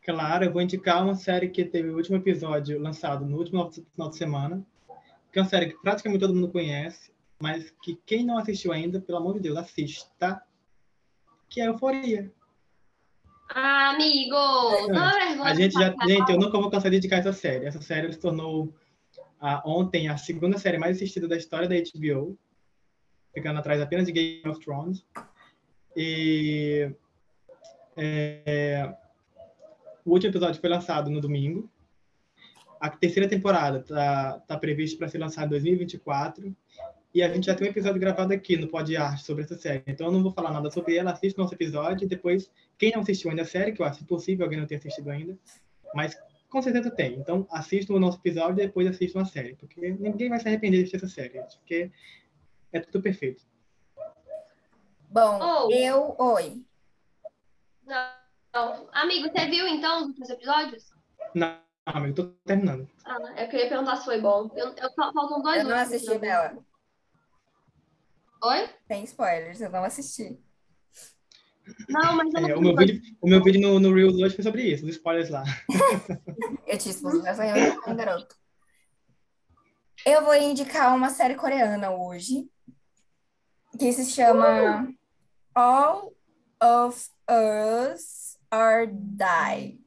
Claro, 0.02 0.46
eu 0.46 0.52
vou 0.52 0.62
indicar 0.62 1.04
uma 1.04 1.14
série 1.14 1.50
que 1.50 1.64
teve 1.64 1.90
o 1.90 1.96
último 1.96 2.18
episódio 2.18 2.80
lançado 2.80 3.24
no 3.26 3.38
último 3.38 3.70
final 3.70 4.10
de 4.10 4.18
semana, 4.18 4.66
que 5.32 5.38
é 5.38 5.42
uma 5.42 5.48
série 5.48 5.68
que 5.68 5.80
praticamente 5.80 6.22
todo 6.22 6.34
mundo 6.34 6.50
conhece, 6.50 7.12
mas 7.40 7.70
que 7.84 7.96
quem 8.08 8.26
não 8.26 8.40
assistiu 8.40 8.72
ainda, 8.72 9.00
pelo 9.00 9.20
amor 9.20 9.36
de 9.36 9.42
Deus, 9.42 9.58
assista, 9.58 10.42
que 11.48 11.62
é 11.62 11.68
Euforia. 11.68 12.32
Ah, 13.54 13.92
amigo! 13.92 14.36
Não 14.88 15.10
é 15.10 15.28
vergonha. 15.28 15.52
A 15.52 15.54
gente 15.54 15.74
já, 15.74 15.94
gente, 16.08 16.32
eu 16.32 16.40
nunca 16.40 16.58
vou 16.58 16.72
cansar 16.72 16.90
de 16.90 16.98
indicar 16.98 17.20
essa 17.20 17.34
série. 17.34 17.66
Essa 17.66 17.82
série 17.82 18.12
se 18.12 18.20
tornou 18.20 18.74
ah, 19.40 19.62
ontem 19.64 20.08
a 20.08 20.18
segunda 20.18 20.58
série 20.58 20.80
mais 20.80 20.96
assistida 20.96 21.28
da 21.28 21.38
história 21.38 21.68
da 21.68 21.76
HBO, 21.76 22.36
ficando 23.32 23.60
atrás 23.60 23.80
apenas 23.80 24.08
de 24.08 24.12
Game 24.12 24.48
of 24.48 24.60
Thrones. 24.60 25.06
E 25.96 26.92
é, 27.96 28.94
o 30.06 30.12
último 30.12 30.32
episódio 30.32 30.60
foi 30.60 30.70
lançado 30.70 31.10
no 31.10 31.20
domingo. 31.20 31.70
A 32.80 32.90
terceira 32.90 33.28
temporada 33.28 33.80
está 33.80 34.40
tá 34.40 34.58
prevista 34.58 34.98
para 34.98 35.10
ser 35.10 35.18
lançada 35.18 35.48
em 35.48 35.50
2024. 35.50 36.56
E 37.14 37.24
a 37.24 37.34
gente 37.34 37.48
já 37.48 37.56
tem 37.56 37.68
um 37.68 37.72
episódio 37.72 38.00
gravado 38.00 38.32
aqui 38.34 38.56
no 38.56 38.68
Pod 38.68 38.96
Arte 38.96 39.24
sobre 39.24 39.44
essa 39.44 39.58
série. 39.58 39.84
Então 39.88 40.08
eu 40.08 40.14
não 40.14 40.22
vou 40.22 40.32
falar 40.32 40.52
nada 40.52 40.70
sobre 40.70 40.96
ela. 40.96 41.12
Assiste 41.12 41.38
o 41.38 41.42
nosso 41.42 41.56
episódio 41.56 42.06
e 42.06 42.08
depois, 42.08 42.52
quem 42.78 42.92
não 42.92 43.02
assistiu 43.02 43.30
ainda 43.32 43.42
a 43.42 43.46
série, 43.46 43.72
que 43.72 43.82
eu 43.82 43.86
acho 43.86 44.04
impossível 44.04 44.46
alguém 44.46 44.60
não 44.60 44.68
ter 44.68 44.76
assistido 44.76 45.10
ainda, 45.10 45.38
mas 45.94 46.16
com 46.50 46.62
certeza 46.62 46.92
tem. 46.92 47.16
Então 47.16 47.48
assistam 47.52 47.96
o 47.96 48.00
nosso 48.00 48.20
episódio 48.20 48.62
e 48.62 48.68
depois 48.68 48.88
assistam 48.88 49.22
a 49.22 49.26
série. 49.26 49.56
Porque 49.56 49.92
ninguém 50.00 50.30
vai 50.30 50.40
se 50.40 50.48
arrepender 50.48 50.78
de 50.78 50.84
assistir 50.84 50.98
essa 50.98 51.08
série, 51.08 51.42
porque 51.58 51.92
é 52.72 52.80
tudo 52.80 53.02
perfeito. 53.02 53.44
Bom, 55.10 55.40
Oh. 55.42 55.72
eu. 55.72 56.16
Oi. 56.20 56.64
Não, 57.84 58.10
não. 58.54 58.90
Amigo, 58.92 59.28
você 59.28 59.46
viu 59.48 59.68
então 59.68 60.02
os 60.02 60.08
últimos 60.08 60.30
episódios? 60.30 60.92
Não, 61.34 61.58
amigo, 61.84 62.16
tô 62.16 62.26
terminando. 62.46 62.88
Ah, 63.04 63.18
é 63.36 63.44
eu 63.44 63.60
ia 63.60 63.70
perguntar 63.70 63.96
se 63.98 64.06
foi 64.06 64.22
bom. 64.22 64.52
Eu, 64.56 64.68
eu, 64.76 64.94
faltam 64.94 65.42
dois 65.42 65.64
Eu 65.64 65.70
não 65.70 65.78
assisti 65.78 66.18
dela. 66.20 66.58
Oi? 68.44 68.70
Tem 68.88 69.04
spoilers, 69.04 69.62
eu 69.62 69.72
não 69.72 69.84
assisti. 69.84 70.40
Não, 71.88 72.16
mas 72.16 72.34
eu 72.34 72.42
não 72.42 72.50
É, 72.50 72.56
o, 72.56 72.62
meu 72.62 72.76
vídeo, 72.76 73.02
o 73.20 73.28
meu 73.28 73.44
vídeo 73.44 73.62
no, 73.62 73.80
no 73.80 73.94
Reels 73.94 74.16
hoje 74.16 74.36
foi 74.36 74.44
sobre 74.44 74.64
isso, 74.64 74.86
os 74.86 74.92
spoilers 74.92 75.30
lá. 75.30 75.44
Eu 76.66 76.78
te 76.78 76.90
expus 76.90 77.22
nessa 77.24 77.44
reunião, 77.44 77.96
garoto. 77.96 78.36
Eu 80.06 80.24
vou 80.24 80.36
indicar 80.36 80.96
uma 80.96 81.10
série 81.10 81.36
coreana 81.36 81.92
hoje, 81.92 82.50
que 83.78 83.92
se 83.92 84.06
chama 84.06 84.88
All 85.62 86.16
of 86.62 87.10
Us 87.28 88.38
Are 88.50 88.88
Die. 88.88 89.82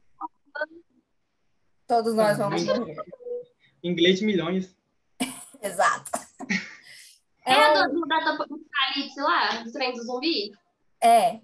Todos 1.87 2.13
nós 2.13 2.37
vamos 2.37 2.63
morrer. 2.63 2.95
Inglês 3.83 4.19
de 4.19 4.25
milhões. 4.25 4.77
Exato. 5.59 6.11
É 7.43 7.53
É, 7.53 7.65
a 7.65 7.87
do, 7.87 8.01
do 8.01 8.07
Data 8.07 8.33
Apocalipse 8.33 9.19
lá, 9.19 9.63
do 9.63 9.71
trem 9.71 9.93
do 9.93 10.03
zumbi? 10.03 10.51
é, 11.01 11.39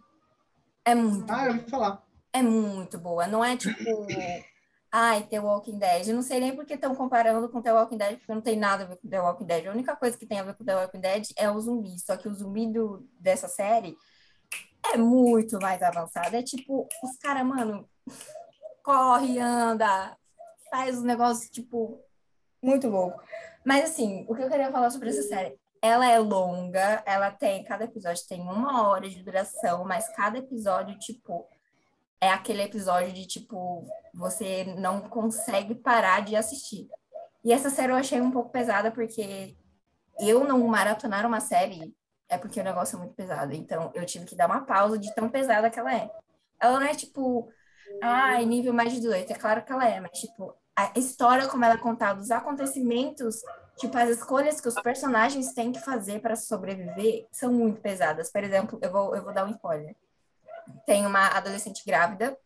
é 0.86 0.94
muito 0.94 1.34
Ah, 1.34 1.48
eu 1.48 1.54
ouvi 1.54 1.68
falar. 1.68 2.04
É 2.32 2.44
muito 2.44 3.00
boa. 3.00 3.26
Não 3.26 3.44
é 3.44 3.58
tipo, 3.58 3.74
ai, 4.92 5.24
The 5.24 5.40
Walking 5.40 5.80
Dead. 5.80 6.08
Eu 6.08 6.14
não 6.14 6.22
sei 6.22 6.40
nem 6.40 6.56
porque 6.56 6.76
estão 6.76 6.94
comparando 6.94 7.50
com 7.50 7.64
The 7.64 7.74
Walking 7.74 7.98
Dead, 7.98 8.20
porque 8.20 8.32
não 8.36 8.42
tem 8.42 8.56
nada 8.56 8.84
a 8.84 8.86
ver 8.86 8.98
com 8.98 9.10
The 9.10 9.22
Walking 9.22 9.46
Dead. 9.48 9.66
A 9.66 9.72
única 9.72 9.96
coisa 9.96 10.16
que 10.16 10.28
tem 10.28 10.40
a 10.40 10.44
ver 10.44 10.54
com 10.54 10.64
The 10.64 10.76
Walking 10.76 11.02
Dead 11.02 11.30
é 11.36 11.50
o 11.50 11.60
zumbi. 11.60 11.98
Só 12.00 12.16
que 12.16 12.28
o 12.30 12.34
zumbi 12.36 12.72
do, 12.72 13.10
dessa 13.20 13.48
série 13.48 13.98
é 14.94 14.98
muito 14.98 15.60
mais 15.60 15.82
avançado. 15.82 16.36
É 16.36 16.44
tipo, 16.44 16.88
os 17.04 17.18
caras, 17.18 17.46
mano, 17.46 17.88
corre, 18.84 19.40
anda, 19.40 20.18
faz 20.70 20.98
os 20.98 21.04
negócios, 21.04 21.50
tipo, 21.50 22.00
muito 22.62 22.88
louco. 22.88 23.22
Mas 23.66 23.90
assim, 23.90 24.26
o 24.28 24.36
que 24.36 24.44
eu 24.44 24.50
queria 24.50 24.72
falar 24.72 24.90
sobre 24.90 25.10
essa 25.10 25.24
série? 25.24 25.60
ela 25.82 26.10
é 26.10 26.20
longa, 26.20 27.02
ela 27.06 27.32
tem, 27.32 27.64
cada 27.64 27.86
episódio 27.86 28.28
tem 28.28 28.42
uma 28.42 28.88
hora 28.88 29.10
de 29.10 29.24
duração, 29.24 29.86
mas 29.86 30.10
cada 30.16 30.38
episódio, 30.38 30.98
tipo, 31.00 31.48
é 32.22 32.30
aquele 32.30 32.64
episódio 32.64 33.14
de, 33.14 33.26
tipo, 33.26 33.88
você 34.14 34.66
não 34.78 35.02
consegue 35.02 35.76
parar 35.76 36.22
de 36.22 36.36
assistir. 36.36 36.90
E 37.44 37.54
essa 37.54 37.70
série 37.70 37.94
eu 37.94 37.98
achei 37.98 38.20
um 38.20 38.32
pouco 38.32 38.50
pesada, 38.50 38.92
porque 38.92 39.56
eu 40.20 40.44
não 40.44 40.60
maratonar 40.68 41.26
uma 41.26 41.40
série 41.40 41.96
é 42.30 42.38
porque 42.38 42.62
o 42.62 42.64
negócio 42.64 42.96
é 42.96 43.00
muito 43.00 43.16
pesado. 43.16 43.54
Então, 43.54 43.92
eu 43.94 44.06
tive 44.06 44.26
que 44.26 44.36
dar 44.36 44.46
uma 44.46 44.62
pausa 44.62 44.98
de 44.98 45.14
tão 45.16 45.30
pesada 45.30 45.70
que 45.70 45.80
ela 45.80 45.94
é. 45.94 46.10
Ela 46.60 46.80
não 46.80 46.86
é, 46.86 46.94
tipo, 46.94 47.52
ai, 48.02 48.46
nível 48.46 48.74
mais 48.74 48.94
de 48.94 49.00
18. 49.00 49.34
É 49.34 49.36
claro 49.36 49.64
que 49.64 49.72
ela 49.72 49.88
é, 49.88 50.00
mas, 50.00 50.12
tipo, 50.12 50.56
a 50.76 50.98
história 50.98 51.48
como 51.48 51.66
ela 51.66 51.74
é 51.74 51.78
contada, 51.78 52.22
os 52.22 52.32
acontecimentos, 52.32 53.42
tipo, 53.78 53.98
as 53.98 54.10
escolhas 54.10 54.62
que 54.62 54.68
os 54.68 54.76
personagens 54.76 55.54
têm 55.54 55.72
que 55.72 55.80
fazer 55.80 56.22
para 56.22 56.36
sobreviver 56.36 57.28
são 57.32 57.52
muito 57.52 57.82
pesadas. 57.82 58.32
Por 58.32 58.44
exemplo, 58.44 58.80
eu 58.82 58.92
vou, 58.92 59.16
eu 59.16 59.24
vou 59.24 59.34
dar 59.34 59.46
um 59.46 59.52
spoiler. 59.52 59.96
Tem 60.86 61.06
uma 61.06 61.28
adolescente 61.30 61.84
grávida 61.86 62.38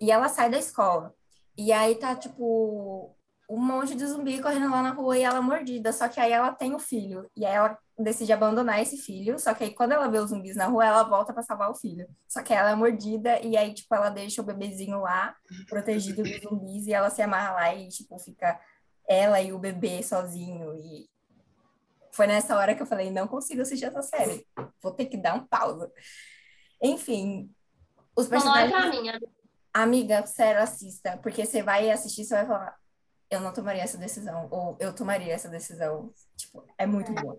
e 0.00 0.10
ela 0.10 0.28
sai 0.28 0.50
da 0.50 0.58
escola. 0.58 1.14
E 1.56 1.72
aí 1.72 1.94
tá, 1.96 2.16
tipo, 2.16 3.14
um 3.48 3.58
monte 3.58 3.94
de 3.94 4.06
zumbi 4.06 4.40
correndo 4.40 4.70
lá 4.70 4.82
na 4.82 4.90
rua 4.90 5.16
e 5.16 5.22
ela 5.22 5.40
mordida. 5.42 5.92
Só 5.92 6.08
que 6.08 6.20
aí 6.20 6.32
ela 6.32 6.52
tem 6.52 6.74
o 6.74 6.78
filho. 6.78 7.30
E 7.36 7.44
aí 7.44 7.54
ela 7.54 7.78
decide 7.98 8.32
abandonar 8.32 8.80
esse 8.80 8.96
filho. 8.96 9.38
Só 9.38 9.54
que 9.54 9.64
aí 9.64 9.74
quando 9.74 9.92
ela 9.92 10.08
vê 10.08 10.18
os 10.18 10.30
zumbis 10.30 10.56
na 10.56 10.66
rua, 10.66 10.86
ela 10.86 11.02
volta 11.02 11.32
para 11.32 11.42
salvar 11.42 11.70
o 11.70 11.74
filho. 11.74 12.06
Só 12.28 12.42
que 12.42 12.52
ela 12.52 12.70
é 12.70 12.74
mordida 12.74 13.40
e 13.40 13.56
aí, 13.56 13.72
tipo, 13.72 13.94
ela 13.94 14.10
deixa 14.10 14.42
o 14.42 14.44
bebezinho 14.44 15.00
lá, 15.00 15.34
protegido 15.68 16.22
dos 16.22 16.40
zumbis, 16.40 16.86
e 16.86 16.92
ela 16.92 17.10
se 17.10 17.22
amarra 17.22 17.52
lá 17.52 17.74
e, 17.74 17.88
tipo, 17.88 18.18
fica 18.18 18.60
ela 19.08 19.40
e 19.40 19.52
o 19.52 19.58
bebê 19.58 20.02
sozinho. 20.02 20.74
E 20.74 21.08
foi 22.12 22.26
nessa 22.26 22.56
hora 22.56 22.74
que 22.74 22.82
eu 22.82 22.86
falei, 22.86 23.10
não 23.10 23.26
consigo 23.26 23.62
assistir 23.62 23.86
essa 23.86 24.02
série. 24.02 24.46
Vou 24.82 24.92
ter 24.92 25.06
que 25.06 25.16
dar 25.16 25.34
um 25.34 25.46
pausa. 25.46 25.90
Enfim, 26.82 27.50
os 28.16 28.28
personagens... 28.28 28.70
Não 28.70 28.78
é 28.78 28.82
pra 28.82 28.90
mim, 28.90 29.08
amiga. 29.08 29.28
Amiga, 29.72 30.26
sério, 30.26 30.62
assista. 30.62 31.18
Porque 31.18 31.44
você 31.44 31.62
vai 31.62 31.90
assistir, 31.90 32.24
você 32.24 32.34
vai 32.34 32.46
falar 32.46 32.76
eu 33.30 33.40
não 33.40 33.52
tomaria 33.52 33.82
essa 33.82 33.98
decisão, 33.98 34.48
ou 34.50 34.76
eu 34.80 34.94
tomaria 34.94 35.32
essa 35.32 35.48
decisão. 35.48 36.12
Tipo, 36.36 36.64
é 36.78 36.86
muito 36.86 37.12
boa. 37.12 37.38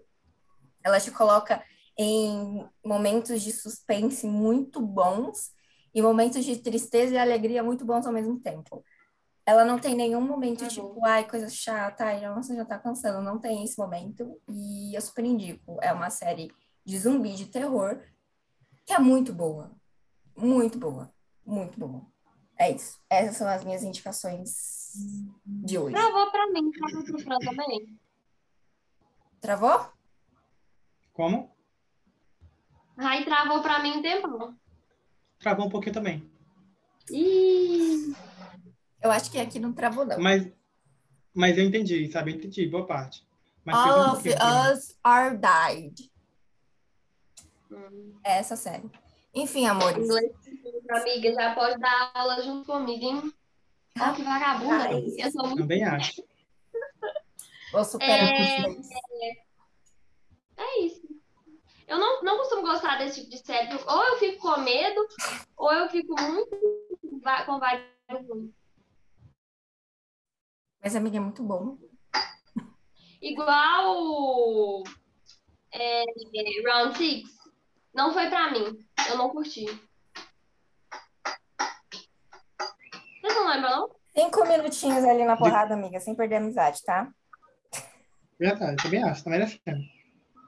Ela 0.84 1.00
te 1.00 1.12
coloca 1.12 1.64
em 1.98 2.68
momentos 2.86 3.42
de 3.42 3.52
suspense 3.52 4.28
muito 4.28 4.80
bons 4.80 5.52
e 5.94 6.02
momentos 6.02 6.46
de 6.46 6.58
tristeza 6.58 7.16
e 7.16 7.18
alegria 7.18 7.64
muito 7.64 7.84
bons 7.84 8.06
ao 8.06 8.14
mesmo 8.14 8.40
tempo. 8.40 8.84
Ela 9.46 9.64
não 9.64 9.80
tem 9.80 9.96
nenhum 9.96 10.22
momento 10.22 10.66
É 10.66 10.68
tipo, 10.68 11.04
ai, 11.06 11.28
coisa 11.28 11.50
chata, 11.50 12.06
ai, 12.06 12.22
nossa, 12.28 12.54
já 12.54 12.66
tá 12.66 12.78
cansando. 12.78 13.22
Não 13.22 13.40
tem 13.40 13.64
esse 13.64 13.78
momento. 13.78 14.40
E 14.50 14.94
eu 14.94 15.02
super 15.02 15.24
indico. 15.24 15.78
É 15.82 15.94
uma 15.94 16.10
série 16.10 16.52
de 16.86 17.00
zumbi, 17.00 17.34
de 17.34 17.46
terror, 17.46 18.02
que 18.86 18.94
é 18.94 19.00
muito 19.00 19.32
boa. 19.34 19.72
Muito 20.36 20.78
boa. 20.78 21.12
Muito 21.46 21.80
boa. 21.80 22.06
É 22.60 22.72
isso. 22.72 23.00
Essas 23.10 23.38
são 23.38 23.48
as 23.48 23.64
minhas 23.64 23.84
indicações 23.84 24.94
de 25.46 25.78
hoje. 25.78 25.96
Travou 25.96 26.30
pra 26.30 26.48
mim, 26.52 26.70
travou 26.72 27.04
pro 27.04 27.20
Fran 27.20 27.40
também. 27.40 28.00
Travou? 29.40 29.97
Como? 31.18 31.52
Aí 32.96 33.26
travou 33.26 33.60
pra 33.64 33.82
mim 33.82 33.94
um 33.98 34.02
tempão. 34.04 34.56
Travou 35.40 35.66
um 35.66 35.70
pouquinho 35.70 35.96
também. 35.96 36.32
Ih, 37.10 38.14
Eu 39.02 39.10
acho 39.10 39.32
que 39.32 39.40
aqui 39.40 39.58
não 39.58 39.74
travou, 39.74 40.06
não. 40.06 40.20
Mas, 40.20 40.48
mas 41.34 41.58
eu 41.58 41.64
entendi, 41.66 42.08
sabe? 42.12 42.32
Eu 42.32 42.36
entendi, 42.36 42.68
boa 42.68 42.86
parte. 42.86 43.26
Mas 43.66 43.76
um 43.76 43.80
All 43.80 44.14
of. 44.14 44.30
Us 44.30 44.96
Are 45.04 45.36
Died. 45.36 46.08
hum, 47.72 48.20
É 48.24 48.38
essa 48.38 48.56
série. 48.56 48.88
Enfim, 49.34 49.66
amores. 49.66 50.04
inglês, 50.06 50.32
amiga, 50.92 51.34
já 51.34 51.56
pode 51.56 51.80
dar 51.80 52.12
aula 52.14 52.44
junto 52.44 52.66
comigo, 52.72 53.04
hein? 53.04 53.34
Ó, 54.00 54.14
que 54.14 54.22
vagabunda. 54.22 54.78
Rapaz. 54.84 55.18
Eu 55.18 55.32
sou 55.32 55.48
muito. 55.48 55.58
Também 55.62 55.84
acho. 55.84 56.24
Vou 57.72 57.84
superar 57.84 58.20
É. 58.20 58.68
É 60.58 60.82
isso. 60.86 61.07
Eu 61.88 61.98
não, 61.98 62.22
não 62.22 62.38
costumo 62.38 62.64
gostar 62.64 62.98
desse 62.98 63.22
tipo 63.22 63.30
de 63.32 63.46
série. 63.46 63.74
Ou 63.88 64.04
eu 64.04 64.18
fico 64.18 64.42
com 64.42 64.60
medo, 64.60 65.08
ou 65.56 65.72
eu 65.72 65.90
fico 65.90 66.14
muito 66.22 66.58
com 67.46 67.60
vibe 67.60 67.84
ruim. 68.12 68.54
Mas, 70.84 70.96
amiga, 70.96 71.18
é 71.18 71.22
muito 71.22 71.44
bom. 71.44 71.78
Igual 73.22 74.84
é, 75.74 76.04
Round 76.66 76.98
Six, 76.98 77.30
não 77.94 78.14
foi 78.14 78.30
pra 78.30 78.52
mim. 78.52 78.78
Eu 79.10 79.18
não 79.18 79.30
curti. 79.30 79.66
Vocês 83.22 83.36
não 83.36 83.48
lembram, 83.48 83.70
não? 83.70 83.96
Cinco 84.14 84.46
minutinhos 84.48 85.04
ali 85.04 85.24
na 85.26 85.38
porrada, 85.38 85.74
amiga, 85.74 86.00
sem 86.00 86.16
perder 86.16 86.36
a 86.36 86.40
amizade, 86.40 86.84
tá? 86.84 87.12
Verdade, 88.40 88.82
também 88.84 89.04
acho. 89.04 89.24
Também 89.24 89.42
acho. 89.42 89.60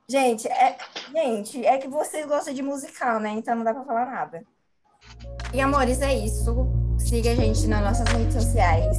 Gente, 0.10 0.48
é, 0.48 0.78
gente, 1.12 1.66
é 1.66 1.78
que 1.78 1.88
vocês 1.88 2.26
gostam 2.26 2.54
de 2.54 2.62
musical, 2.62 3.20
né? 3.20 3.30
Então 3.32 3.56
não 3.56 3.64
dá 3.64 3.74
pra 3.74 3.84
falar 3.84 4.06
nada. 4.06 4.44
E, 5.54 5.62
amores, 5.62 6.02
é 6.02 6.14
isso. 6.14 6.68
Siga 6.98 7.32
a 7.32 7.36
gente 7.36 7.68
nas 7.68 7.82
nossas 7.82 8.08
redes 8.10 8.34
sociais. 8.34 8.98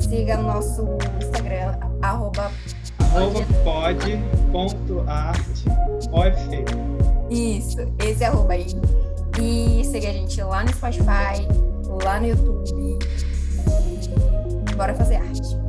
Siga 0.00 0.38
o 0.38 0.42
nosso 0.42 0.86
Instagram, 1.22 1.78
arroba 2.02 2.50
Arroba. 2.98 3.40
Isso, 7.30 7.78
esse 8.04 8.24
arroba 8.24 8.54
aí. 8.54 8.66
E 9.40 9.84
siga 9.84 10.08
a 10.08 10.12
gente 10.12 10.42
lá 10.42 10.64
no 10.64 10.72
Spotify, 10.72 11.46
lá 12.04 12.20
no 12.20 12.26
YouTube. 12.26 12.98
E 14.70 14.74
bora 14.74 14.94
fazer 14.94 15.16
arte. 15.16 15.67